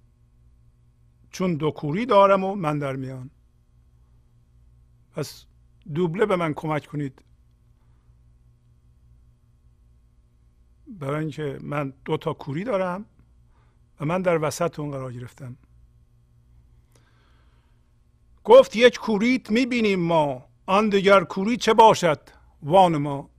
[1.30, 3.30] چون دو کوری دارم و من در میان.
[5.12, 5.44] پس
[5.94, 7.22] دوبله به من کمک کنید.
[10.86, 13.04] برای اینکه من دو تا کوری دارم
[14.00, 15.56] و من در وسط اون قرار گرفتم.
[18.44, 20.48] گفت یک کوریت می‌بینیم ما.
[20.66, 22.20] آن دیگر کوری چه باشد؟
[22.62, 23.30] وان ما.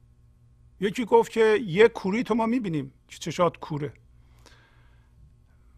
[0.80, 3.94] یکی گفت که یک کوری تو ما می‌بینیم که چشات کوره.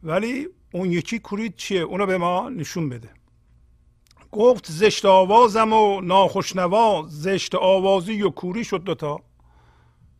[0.04, 3.10] ولی اون یکی کوری چیه؟ اونو به ما نشون بده.
[4.32, 9.20] گفت زشت آوازم و ناخوشنوا زشت آوازی و کوری شد دوتا.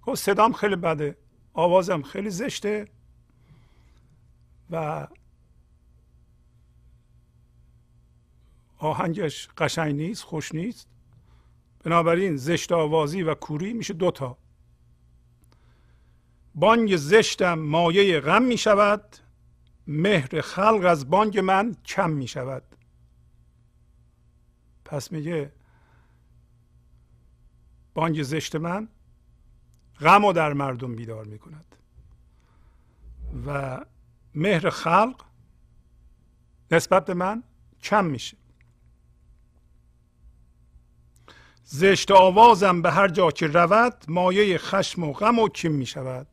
[0.02, 1.18] گفت صدام خیلی بده.
[1.54, 2.88] آوازم خیلی زشته.
[4.70, 5.08] و
[8.78, 10.88] آهنگش قشنگ نیست خوش نیست.
[11.84, 14.38] بنابراین زشت آوازی و کوری میشه دوتا.
[16.56, 19.18] بانگ زشتم مایه غم می شود
[19.92, 22.64] مهر خلق از بانگ من کم می شود.
[24.86, 25.52] پس میگه
[27.94, 28.88] بانگ زشت من
[30.00, 31.76] غم و در مردم بیدار می کند.
[33.46, 33.80] و
[34.36, 35.22] مهر خلق
[36.72, 37.44] نسبت به من
[37.84, 38.38] کم میشه
[41.64, 46.28] زشت آوازم به هر جا که رود مایه خشم و غم و کم می شود.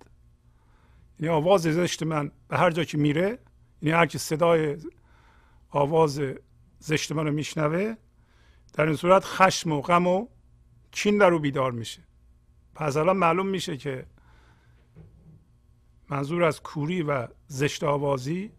[1.21, 3.39] یعنی آواز زشت من به هر جا که میره
[3.83, 4.77] یعنی هر که صدای
[5.71, 6.23] آواز
[6.79, 7.95] زشت رو میشنوه
[8.73, 10.27] در این صورت خشم و غم و
[10.93, 12.03] کین در رو بیدار میشه.
[12.75, 14.07] پس الان معلوم میشه که
[16.11, 18.53] منظور از کوری و زشت آوازی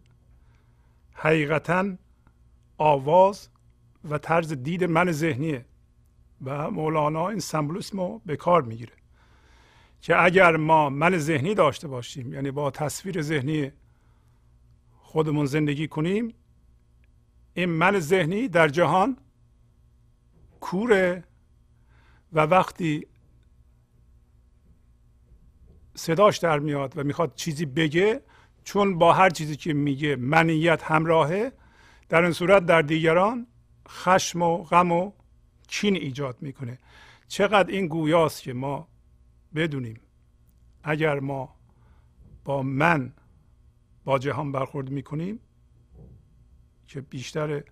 [1.12, 1.96] حقیقتا
[2.78, 3.48] آواز
[4.10, 5.64] و طرز دید من ذهنیه
[6.44, 8.92] و مولانا این سمبولیسم رو به کار می‌گیره
[10.00, 13.72] که اگر ما من ذهنی داشته باشیم یعنی با تصویر ذهنی
[15.10, 16.34] خودمون زندگی کنیم
[17.54, 19.16] این من ذهنی در جهان
[20.60, 21.24] کوره
[22.32, 23.06] و وقتی
[25.94, 28.22] صداش در میاد و می‌خواد چیزی بگه
[28.64, 31.52] چون با هر چیزی که میگه منیت همراهه
[32.08, 33.46] در این صورت در دیگران
[33.88, 35.12] خشم و غم و
[35.66, 36.78] چین ایجاد می‌کنه.
[37.28, 38.88] چقدر این گویاست که ما
[39.54, 40.00] بدونیم
[40.84, 41.54] اگر ما
[42.44, 43.12] با من
[44.04, 45.40] با جهان برخورد می‌کنیم
[46.86, 47.64] که بیشتر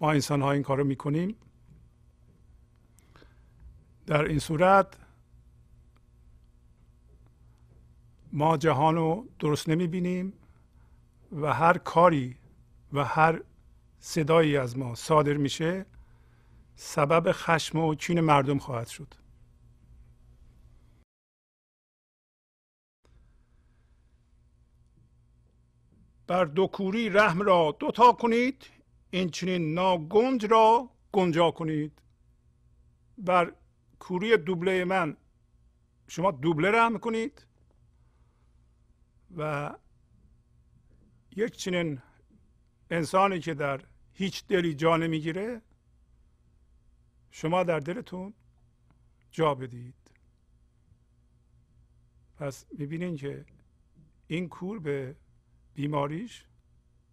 [0.00, 1.36] ما انسان ها این کارو می‌کنیم.
[4.06, 4.96] در این صورت
[8.32, 10.32] ما جهان رو درست نمی‌بینیم
[11.32, 12.36] و هر کاری
[12.92, 13.42] و هر
[13.98, 15.86] صدایی از ما صادر میشه
[16.74, 19.14] سبب خشم و چین مردم خواهد شد.
[26.30, 28.66] بر دو کوری رحم را دوتا کنید
[29.10, 32.02] این چنین ناگنج را گنجا کنید.
[33.18, 33.52] بر
[33.98, 35.16] کوری دوبله من
[36.08, 37.46] شما دوبله رحم کنید
[39.36, 39.74] و
[41.36, 42.02] یک چنین
[42.90, 43.80] انسانی که در
[44.12, 45.62] هیچ دلی جا نمی‌گیره
[47.30, 48.34] شما در دلتون
[49.30, 49.94] جا بدید.
[52.36, 53.44] پس می‌بینین که
[54.26, 55.16] این کور به
[55.74, 56.44] بیماریش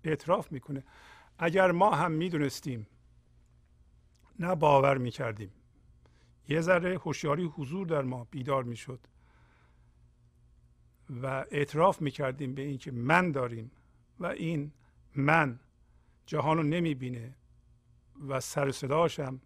[0.03, 0.83] اعتراف می‌کنه.
[1.37, 2.87] اگر ما هم می‌دونستیم
[4.39, 5.51] نه باور می‌کردیم.
[6.49, 8.99] یه ذره هوشیاری حضور در ما بیدار می‌شد
[11.09, 13.71] و اعتراف می‌کردیم به اینکه من داریم
[14.19, 14.71] و این
[15.15, 15.59] من
[16.25, 17.35] جهان رو نمی‌بینه
[18.27, 19.41] و سر صداشم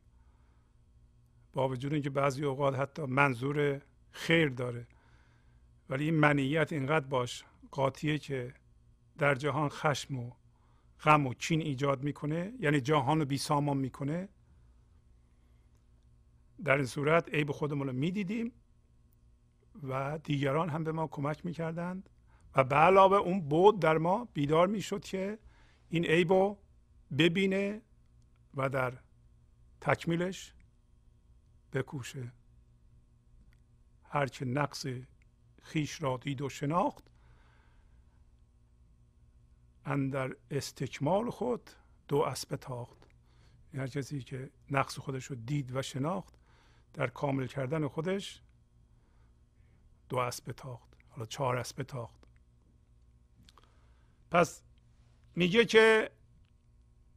[1.54, 3.82] با وجود اینکه بعضی اوقات حتی منظور
[4.12, 4.88] خیر داره.
[5.90, 8.54] ولی این منیت اینقدر باش قاطیه که
[9.22, 10.32] در جهان خشم و
[11.04, 14.30] غم و چین ایجاد می‌کنه یعنی جهان رو بیسامان می‌کنه.
[16.64, 18.52] در این صورت عیب خودمون رو می‌دیدیم
[19.84, 22.10] و دیگران هم به ما کمک می‌کردند
[22.56, 25.40] و به علاوه اون بود در ما بیدار می‌شد که
[25.90, 26.58] این عیب رو
[27.18, 27.82] ببینه
[28.54, 28.98] و در
[29.82, 30.54] تکمیلش
[31.74, 32.32] بکوشه.
[34.04, 34.86] هرچه نقص
[35.62, 37.11] خیش را دید و شناخت
[39.86, 41.70] اندر استکمال خود
[42.08, 42.98] دو اسب تاخت.
[43.74, 46.34] هر کسی که نقص خودش رو دید و شناخت
[46.94, 48.42] در کامل کردن خودش
[50.10, 50.98] دو اسب تاخت.
[51.10, 52.22] حالا چهار اسب تاخت.
[54.32, 54.64] پس
[55.36, 56.12] میگه که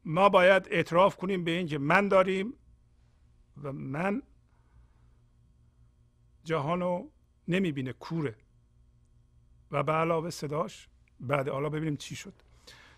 [0.05, 2.55] ما باید اعتراف کنیم به اینکه من داریم
[3.63, 4.23] و من
[6.45, 7.11] جهان رو
[7.49, 8.37] نمی‌بینه کوره.
[9.71, 10.89] و به علاوه صداش
[11.21, 12.35] بعد حالا ببینیم چی شد.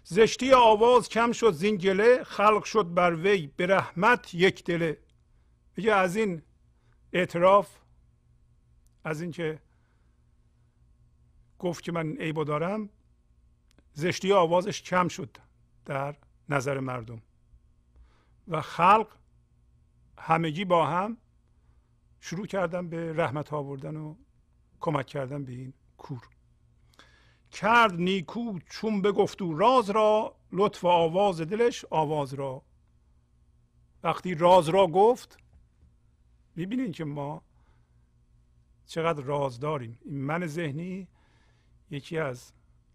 [0.08, 4.98] زشتی آواز کم شد زین گله خلق شد بر وی به رحمت یک دله.
[5.76, 6.42] میگه از این
[7.12, 7.78] اعتراف
[9.04, 9.60] از اینکه
[11.58, 12.88] گفت که من عیبو دارم
[13.92, 15.36] زشتی آوازش کم شد
[15.84, 16.16] در
[16.48, 17.22] نظر مردم.
[18.48, 19.16] و خلق
[20.18, 21.16] همگی با هم
[22.20, 24.14] شروع کردن به رحمت آوردن و
[24.80, 26.35] کمک کردن به این کور.
[27.50, 32.62] کرد نیکو چون بگفتو راز را لطف آواز دلش آواز را.
[34.02, 35.38] وقتی راز را گفت
[36.56, 37.42] می‌بینین که ما
[38.86, 39.98] چقدر راز داریم.
[40.04, 41.08] این من ذهنی
[41.90, 42.52] یکی از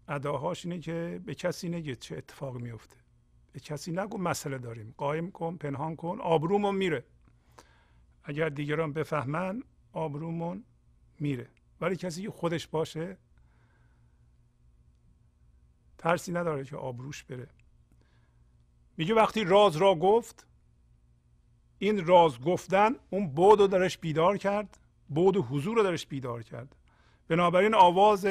[0.08, 2.96] اداهاش اینه که به کسی نگه چه اتفاقی میفته
[3.52, 4.94] به کسی نگو مسئله داریم.
[4.96, 7.04] قایم کن پنهان کن آبرومون میره.
[8.24, 10.64] اگر دیگران بفهمن آبرومون
[11.20, 11.48] میره.
[11.80, 13.16] ولی کسی که خودش باشه
[16.02, 17.48] ترسی نداره که آبروش بره.
[18.96, 20.46] میگه وقتی راز را گفت
[21.78, 24.78] این راز گفتن اون بود رو درش بیدار کرد
[25.08, 26.76] بود و حضور رو درش بیدار کرد.
[27.28, 28.26] بنابراین آواز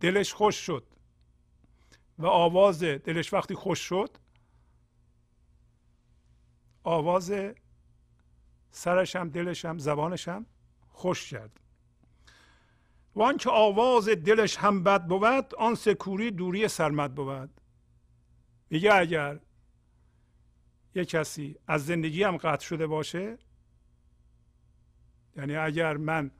[0.00, 0.86] دلش خوش شد.
[2.18, 4.10] و آواز دلش وقتی خوش شد
[6.82, 7.32] آواز
[8.70, 10.46] سرش هم دلش هم زبانش هم
[10.88, 11.60] خوش کرد.
[13.14, 17.60] و آنکه آواز دلش هم بد بود آن سکوری دوری سرمد بود.
[18.70, 19.40] میگه اگر
[20.94, 23.38] یه کسی از زندگی هم قطع شده باشه
[25.36, 26.30] یعنی اگر من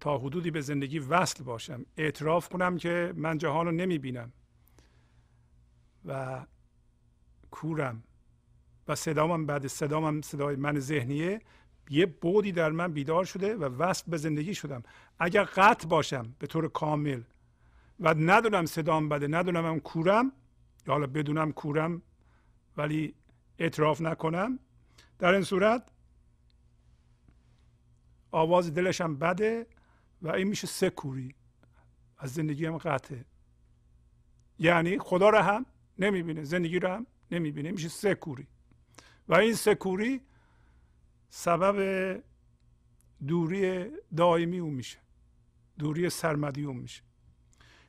[0.00, 4.32] تا حدودی به زندگی وصل باشم اعتراف کنم که من جهان رو نمی بینم
[6.04, 6.46] و
[7.50, 8.02] کورم
[8.88, 11.40] و صدامم بعد صدامم صدای من ذهنیه
[11.90, 14.82] یه بودی در من بیدار شده و وصل به زندگی شدم.
[15.18, 17.22] اگر قطع باشم به طور کامل
[18.00, 20.32] و ندونم صدام بده ندونم هم کورم
[20.86, 22.02] یا حالا بدونم کورم
[22.76, 23.14] ولی
[23.58, 24.58] اعتراف نکنم
[25.18, 25.88] در این صورت
[28.30, 29.66] آواز دلشم بده
[30.22, 31.34] و این میشه سه کوری.
[32.18, 33.24] از زندگی هم قطعه.
[34.58, 35.66] یعنی خدا رو هم
[35.98, 37.70] نمی‌بینه زندگی رو هم نمی‌بینه.
[37.70, 38.46] میشه سه کوری.
[39.28, 40.20] و این سه کوری
[41.28, 42.22] سبب
[43.26, 44.98] دوری دائمی اون میشه.
[45.78, 47.02] دوری سرمدی اون میشه.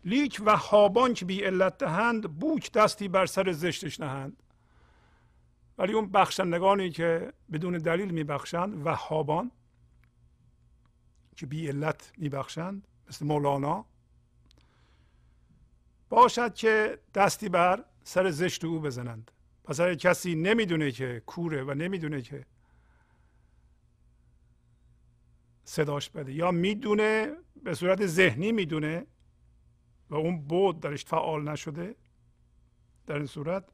[0.06, 4.44] لیک و هابان که بی علت دهند بوک دستی بر سر زشتش نهند.
[5.78, 9.52] ولی اون بخشندگانی که بدون دلیل میبخشند و هابان
[11.36, 13.86] که بی علت میبخشند مثل مولانا
[16.10, 19.32] باشد که دستی بر سر زشت او بزنند.
[19.64, 22.46] پس اگر کسی نمی‌دونه که کوره و نمی‌دونه که
[25.70, 26.34] صداش بده.
[26.34, 29.06] یا می‌دونه به صورت ذهنی می‌دونه
[30.10, 31.96] و اون بود درش فعال نشده
[33.08, 33.70] در این صورت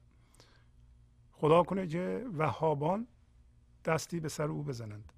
[1.31, 3.07] خدا کنه که وهابان
[3.85, 5.13] دستی به سر او بزنند.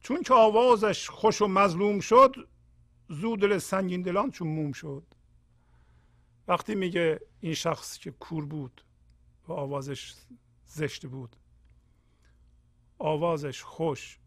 [0.00, 2.48] چون که آوازش خوش و مظلوم شد
[3.08, 5.04] زود دل سنگین دلان چون موم شد.
[6.48, 8.84] وقتی میگه این شخص که کور بود
[9.48, 10.14] و آوازش
[10.66, 11.36] زشت بود
[12.98, 14.18] آوازش خوش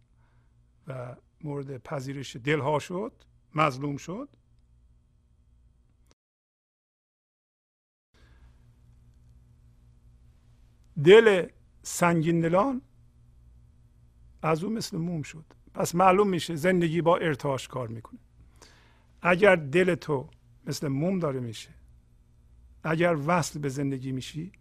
[0.87, 3.13] و مورد پذیرش دلها شد
[3.55, 4.29] مظلوم شد.
[11.03, 11.47] دل
[11.83, 12.81] سنگین دلان
[14.41, 15.45] از او مثل موم شد.
[15.73, 18.19] پس معلوم میشه زندگی با ارتعاش کار می‌کنه.
[19.21, 20.29] اگر دل تو
[20.65, 21.69] مثل موم داره میشه
[22.83, 24.51] اگر وصل به زندگی میشی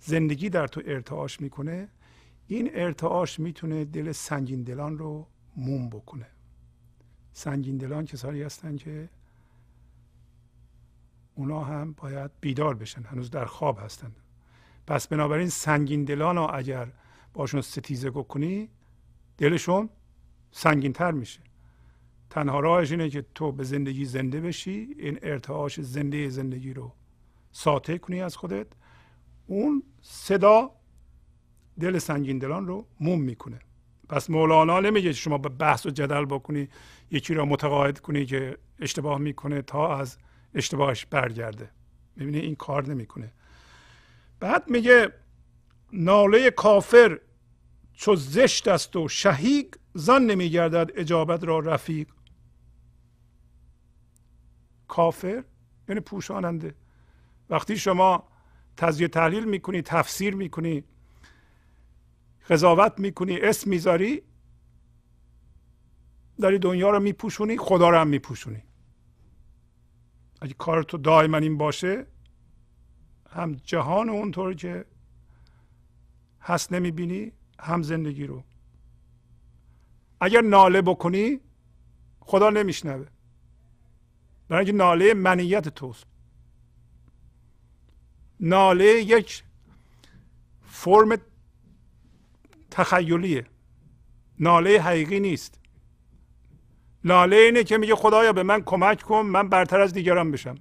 [0.00, 1.88] زندگی در تو ارتعاش می‌کنه
[2.46, 5.26] این ارتعاش می‌تونه دل سنگین دلان رو
[5.58, 6.26] موم بکنه.
[7.32, 9.08] سنگین دلان کسانی هستن که
[11.34, 14.16] اونا هم باید بیدار بشن هنوز در خواب هستند
[14.86, 16.92] پس بنابراین سنگین دلان رو اگر
[17.34, 18.68] باشون ستیزه کنی
[19.38, 19.88] دلشون
[20.50, 21.40] سنگین تر میشه.
[22.30, 26.92] تنها راهش اینه که تو به زندگی زنده بشی این ارتعاش زنده زندگی رو
[27.52, 28.66] ساطع کنی از خودت.
[29.46, 30.70] اون صدا
[31.80, 33.58] دل سنگین دلان رو موم می‌کنه.
[34.08, 36.68] پس مولانا نمیگه شما به بحث و جدل بکنی
[37.10, 40.16] یکی را متقاعد کنی که اشتباه می‌کنه تا از
[40.54, 41.70] اشتباهش برگرده.
[42.16, 43.32] می‌بینی؟ این کار نمی‌کنه.
[44.40, 45.12] بعد میگه
[45.92, 47.20] ناله کافر
[47.92, 52.08] چو زشت است و شهیق زن نمیگردد اجابت را رفیق.
[54.88, 55.44] کافر
[55.88, 56.74] یعنی پوشاننده.
[57.50, 58.28] وقتی شما
[58.76, 60.84] تزیه تحلیل می‌کنی تفسیر می‌کنی
[62.48, 64.22] قضاوت می‌کنی اسم می‌ذاری
[66.40, 68.62] داری دنیا رو میپوشونی خدا رو هم میپوشونی.
[70.40, 72.06] اگه کار تو دائما این باشه
[73.30, 74.84] هم جهان اونطور که
[76.40, 78.44] هست نمی‌بینی هم زندگی رو.
[80.20, 81.40] اگر ناله بکنی
[82.20, 83.06] خدا نمیشنوه.
[84.48, 86.06] برای اینکه ناله منیت توست.
[88.40, 89.44] ناله یک
[90.62, 91.16] فرم
[92.70, 93.46] تخیلیه.
[94.40, 95.60] ناله حقیقی نیست.
[97.04, 100.54] ناله اینه که میگه خدایا به من کمک کن من برتر از دیگران بشم.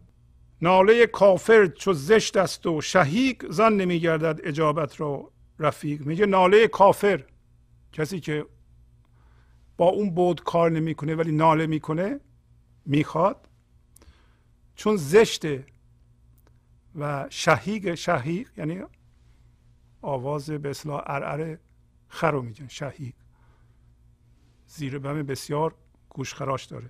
[0.62, 6.02] ناله کافر چو زشت است و شهیق زن نمیگردد اجابت را رفیق.
[6.02, 7.24] میگه ناله کافر
[7.94, 8.46] کسی که
[9.78, 12.20] با اون بود کار نمی‌کنه ولی ناله می‌کنه
[12.86, 13.50] می‌خواد.
[14.76, 15.66] چون زشته
[16.96, 18.84] و شهیق شهیق یعنی
[20.02, 21.60] آواز به اصلاح ارعره
[22.10, 23.14] خر رو میگن شهیق
[24.68, 25.76] زیر بم بسیار
[26.10, 26.90] گوشخراش داره.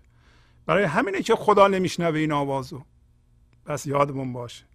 [0.65, 2.83] برای همینه که خدا نمیشنوه این آوازو
[3.65, 4.65] بس یادمون باشه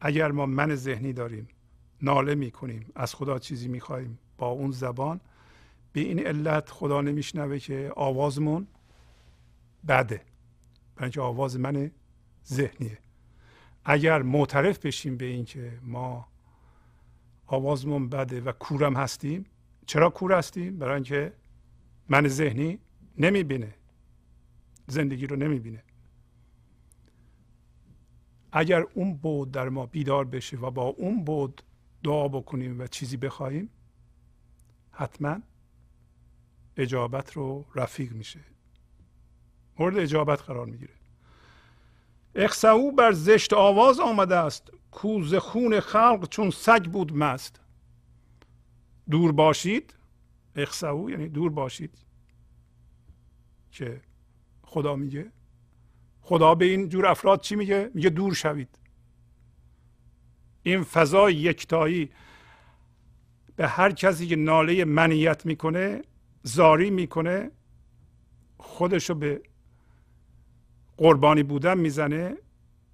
[0.00, 1.48] اگر ما من ذهنی داریم
[2.02, 5.20] ناله می‌کنیم از خدا چیزی می‌خواهیم با اون زبان
[5.92, 8.66] به این علت خدا نمیشنوه که آوازمون
[9.88, 10.16] بده.
[10.96, 11.90] برای اینکه آواز من
[12.46, 12.98] ذهنیه.
[13.84, 16.28] اگر معترف بشیم به اینکه ما
[17.46, 19.46] آوازمون بده و کورم هستیم
[19.86, 21.32] چرا کور هستیم برای اینکه
[22.08, 22.78] من ذهنی
[23.18, 23.74] نمی‌بینه.
[24.86, 25.82] زندگی رو نمی‌بینه.
[28.52, 31.62] اگر اون بود در ما بیدار بشه و با اون بود
[32.02, 33.70] دعا بکنیم و چیزی بخواهیم
[34.90, 35.40] حتما
[36.76, 38.40] اجابت رو رفیق میشه.
[39.78, 40.94] مورد اجابت قرار می‌گیره.
[42.34, 44.72] اخسعو بر زشت آواز آمده است.
[44.90, 47.60] کوز خون خلق چون سگ بود مست.
[49.10, 49.94] دور باشید
[50.56, 51.98] اخسعو یعنی دور باشید
[53.70, 54.00] که
[54.62, 55.32] خدا میگه.
[56.20, 58.78] خدا به این جور افراد چی میگه؟ میگه دور شوید.
[60.62, 62.10] این فضای یکتایی
[63.56, 66.02] به هر کسی که ناله منیت می‌کنه
[66.42, 67.50] زاری می‌کنه
[68.58, 69.42] خودشو به
[70.96, 72.36] قربانی بودن می‌زنه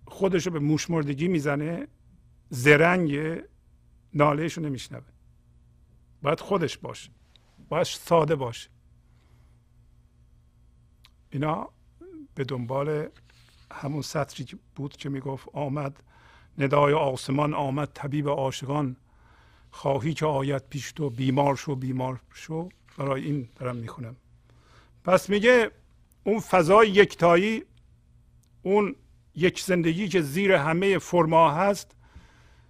[0.06, 1.86] خودشو به موشمردگی می‌زنه
[2.50, 3.40] زرنگ
[4.14, 5.17] نالهشو نمیشنوه.
[6.22, 7.10] باید خودش باشه.
[7.68, 8.70] باید ساده باشه.
[11.30, 11.68] اینا
[12.34, 13.08] به دنبال
[13.72, 14.46] همون سطری
[14.76, 16.02] بود که می‌گفت آمد
[16.58, 18.96] ندای آسمان آمد طبیب عاشقان
[19.70, 22.68] خواهی که آید پیش تو بیمار شو بیمار شو.
[22.98, 24.16] برای این دارم می‌خونم.
[25.04, 25.70] پس میگه
[26.24, 27.62] اون فضای یکتایی
[28.62, 28.96] اون
[29.34, 31.94] یک زندگی که زیر همه فرما هست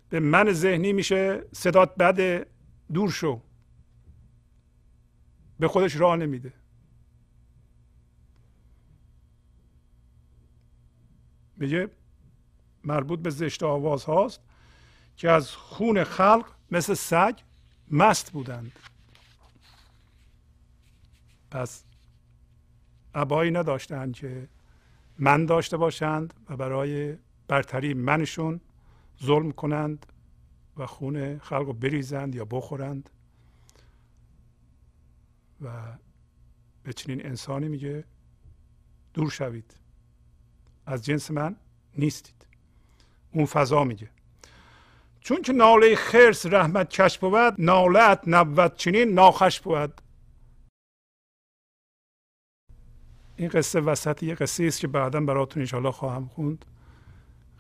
[0.09, 2.47] به من ذهنی میشه صدات بده
[2.93, 3.41] دور شو.
[5.59, 6.53] به خودش راه نمیده.
[11.57, 11.91] میگه
[12.85, 14.41] مربوط به زشت آواز هاست
[15.17, 17.39] که از خون خلق مثل سگ
[17.91, 18.73] مست بودند.
[21.51, 21.85] پس
[23.15, 24.49] عبایی نداشتند که
[25.19, 27.17] من داشته باشند و برای
[27.49, 28.61] برتری منشون
[29.23, 30.07] ظلم کنند.
[30.79, 33.11] و خون خلق رو بریزند یا بخورند.
[35.63, 35.99] و
[36.83, 38.05] به چنین انسانی میگه
[39.15, 39.77] دور شوید.
[40.87, 41.57] از جنس من
[41.99, 42.47] نیستید.
[43.33, 44.11] اون فضا میگه.
[45.21, 50.01] چون که ناله خرس رحمت کش بود نالت نبود چنین ناخش بود.
[53.37, 56.65] این قصه وسط یه قصه است که بعدا براتون انشاءالله خواهم خوند.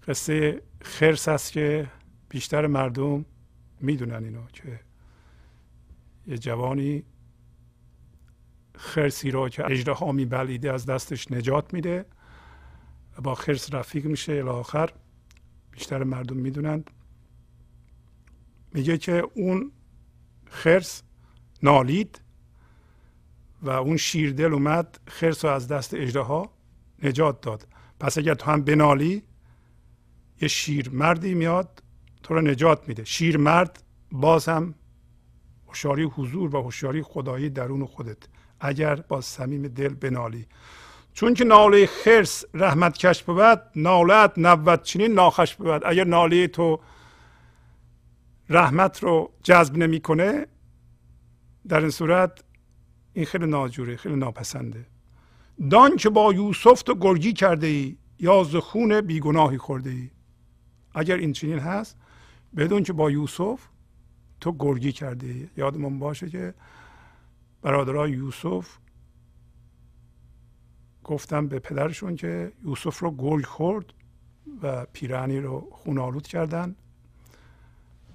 [0.08, 1.90] قصه خرس است که
[2.28, 3.24] بیشتر مردم
[3.80, 4.80] می‌دونن اینو که
[6.26, 7.02] یه جوانی
[8.74, 12.06] خرسی را که اجده ها میبلیده از دستش نجات میده
[13.22, 14.90] با خرس رفیق میشه الاخر
[15.70, 16.90] بیشتر مردم می‌دونند
[18.74, 19.72] میگه که اون
[20.46, 21.02] خرس
[21.62, 22.20] نالید
[23.62, 26.50] و اون شیردل اومد خرس رو از دست اجده ها
[27.02, 27.66] نجات داد.
[28.00, 29.22] پس اگر تو هم بنالی
[30.40, 31.82] یه شیر مردی میاد
[32.22, 33.04] تو رو نجات میده.
[33.04, 33.82] شیر مرد
[34.12, 34.74] باز هم
[35.68, 38.18] هوشیاری حضور و هوشیاری خدایی درون خودت.
[38.60, 40.46] اگر با صمیم دل بنالی.
[41.12, 45.82] چون که ناله خرس رحمت کش بود نالت نبود چنین ناخش بود.
[45.86, 46.80] اگر ناله تو
[48.48, 50.46] رحمت رو جذب نمی‌کنه
[51.68, 52.44] در این صورت
[53.12, 54.86] این خیلی ناجوره خیلی ناپسنده.
[55.70, 60.10] دان که با یوسف تو گرگی کرده ای یا زخون بیگناهی خورده ای
[60.94, 61.96] اگر این چنین هست
[62.56, 63.60] بدون که با یوسف
[64.40, 66.54] تو گرگی کرده ای یادمون باشه که
[67.62, 68.78] برادرای یوسف
[71.04, 73.92] گفتم به پدرشون که یوسف رو گل خورد
[74.62, 76.76] و پیرانی رو خونالود کردن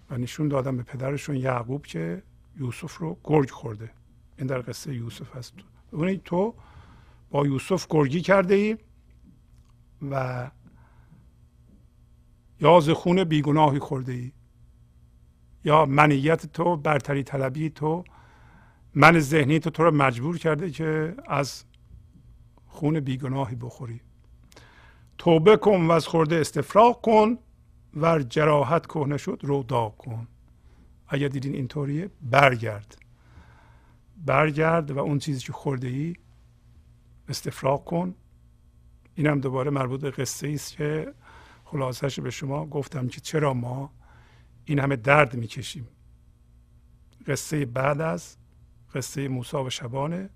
[0.09, 2.23] و نشون دادم به پدرشون یعقوب که
[2.59, 3.89] یوسف رو گرگ خورده.
[4.37, 5.53] این در قصه یوسف هست.
[5.93, 6.53] ببینید تو
[7.31, 8.77] با یوسف گرگی کرده ای
[10.11, 10.51] و
[12.63, 14.31] یا خون بیگناهی خورده ای
[15.63, 18.03] یا منیت تو برتری طلبی تو
[18.95, 21.63] من ذهنی تو تو رو مجبور کرده که از
[22.67, 24.01] خون بیگناهی بخوری.
[25.17, 27.37] توبه کن و از خورده استفراغ کن
[27.95, 30.27] و جراحت کهنه شد رو داغ کن.
[31.07, 32.97] اگر دیدین اینطوریه برگرد.
[34.25, 36.15] برگرد و اون چیزی که خورده ای
[37.29, 38.15] استفراغ کن.
[39.15, 41.13] این هم دوباره مربوط به قصه است که
[41.73, 43.91] خلاصش به شما گفتم که چرا ما
[44.65, 45.87] این همه درد می‌کشیم.
[47.27, 48.37] قصه بعد از
[48.93, 50.29] قصه موسا و شبانه.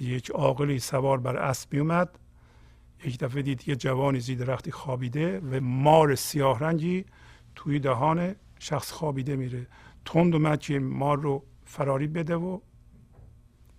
[0.00, 2.18] یک عاقلی سوار بر اسب اومد
[3.04, 7.04] یک دفعه دید یه جوانی زیر درختی خوابیده و مار سیاه رنگی
[7.54, 9.66] توی دهان شخص خوابیده میره.
[10.04, 12.60] تند اومد که مار رو فراری بده و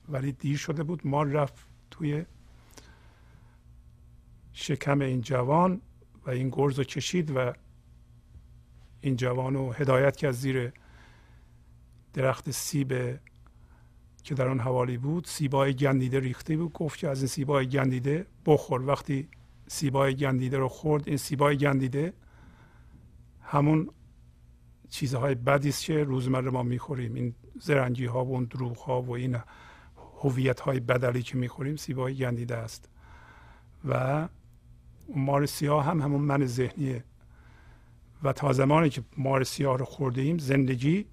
[0.09, 1.07] ولی دیر شده بود.
[1.07, 2.25] مار رفت توی
[4.53, 5.81] شکم این جوان.
[6.29, 7.53] این گرز رو کشید و
[9.01, 10.73] این جوان رو هدایت کرد زیر
[12.13, 13.19] درخت سیب
[14.23, 15.25] که در آن حوالی بود.
[15.25, 16.73] سیبای گندیده ریخته بود.
[16.73, 18.81] گفت که از این سیبای گندیده بخور.
[18.81, 19.27] وقتی
[19.67, 22.13] سیبای گندیده رو خورد این سیبای گندیده
[23.41, 23.89] همون
[24.89, 27.13] چیزهای بدی است که روزمره ما می‌خوریم.
[27.13, 29.37] این زرنگی ها و اون دروغ ها و این
[30.21, 32.89] هویت های بدلی که می‌خوریم سیبای گندیده است.
[33.85, 34.27] و
[35.15, 37.03] مار سیاه هم همون من ذهنیه.
[38.23, 41.05] و تا زمانی که مار سیاه رو خورده ایم زندگی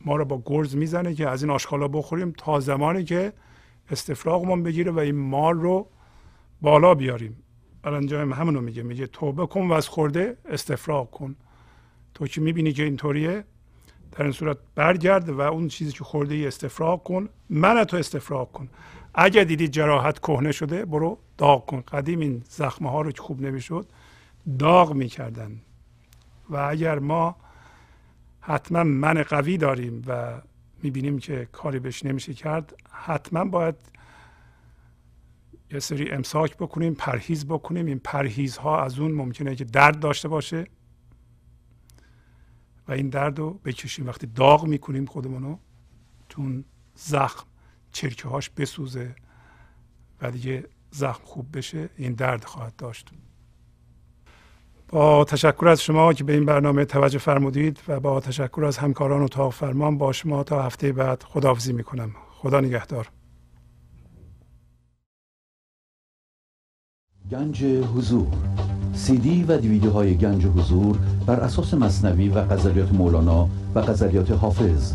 [0.00, 3.32] ما رو با گرز می‌زنه که از این آشغالا بخوریم تا زمانی که
[3.90, 5.88] استفراغمون بگیره و این مار رو
[6.60, 7.36] بالا بیاریم.
[7.84, 11.36] الان جایم همونو میگه میگه توبه کن و از خورده استفراغ کن.
[12.14, 13.44] تو که می‌بینی که اینطوریه؟
[14.12, 18.52] در این صورت برگرد و اون چیزی که خورده ای استفراغ کن من تو استفراغ
[18.52, 18.68] کن.
[19.14, 21.80] اگر دیدی جراحت کهنه شده برو داغ کن.
[21.80, 23.86] قدیم این زخمه ها رو که خوب نمی‌شد
[24.58, 25.60] داغ می‌کردن.
[26.50, 27.36] و اگر ما
[28.40, 30.40] حتما من قوی داریم و
[30.82, 33.74] می‌بینیم که کاری بهش نمیشه کرد حتما باید
[35.70, 37.86] یه سری امساک بکنیم پرهیز بکنیم.
[37.86, 40.64] این پرهیز ها از اون ممکنه که درد داشته باشه
[42.88, 44.06] و این درد رو بکشیم.
[44.06, 45.58] وقتی داغ می‌کنیم خودمونو
[46.28, 46.64] چون
[46.94, 47.46] زخم.
[47.94, 49.14] چرکه هاش بسوزه
[50.22, 53.10] و دیگه زخم خوب بشه این درد خواهد داشت.
[54.88, 59.22] با تشکر از شما که به این برنامه توجه فرمودید و با تشکر از همکاران
[59.22, 62.10] اتاق فرمان با شما تا هفته بعد خداحافظی می‌کنم.
[62.30, 63.08] خدا نگهدار.
[67.30, 68.28] گنج حضور.
[68.94, 74.30] سی دی و دیویدیو های گنج حضور بر اساس مصنوی و غزلیات مولانا و غزلیات
[74.30, 74.94] حافظ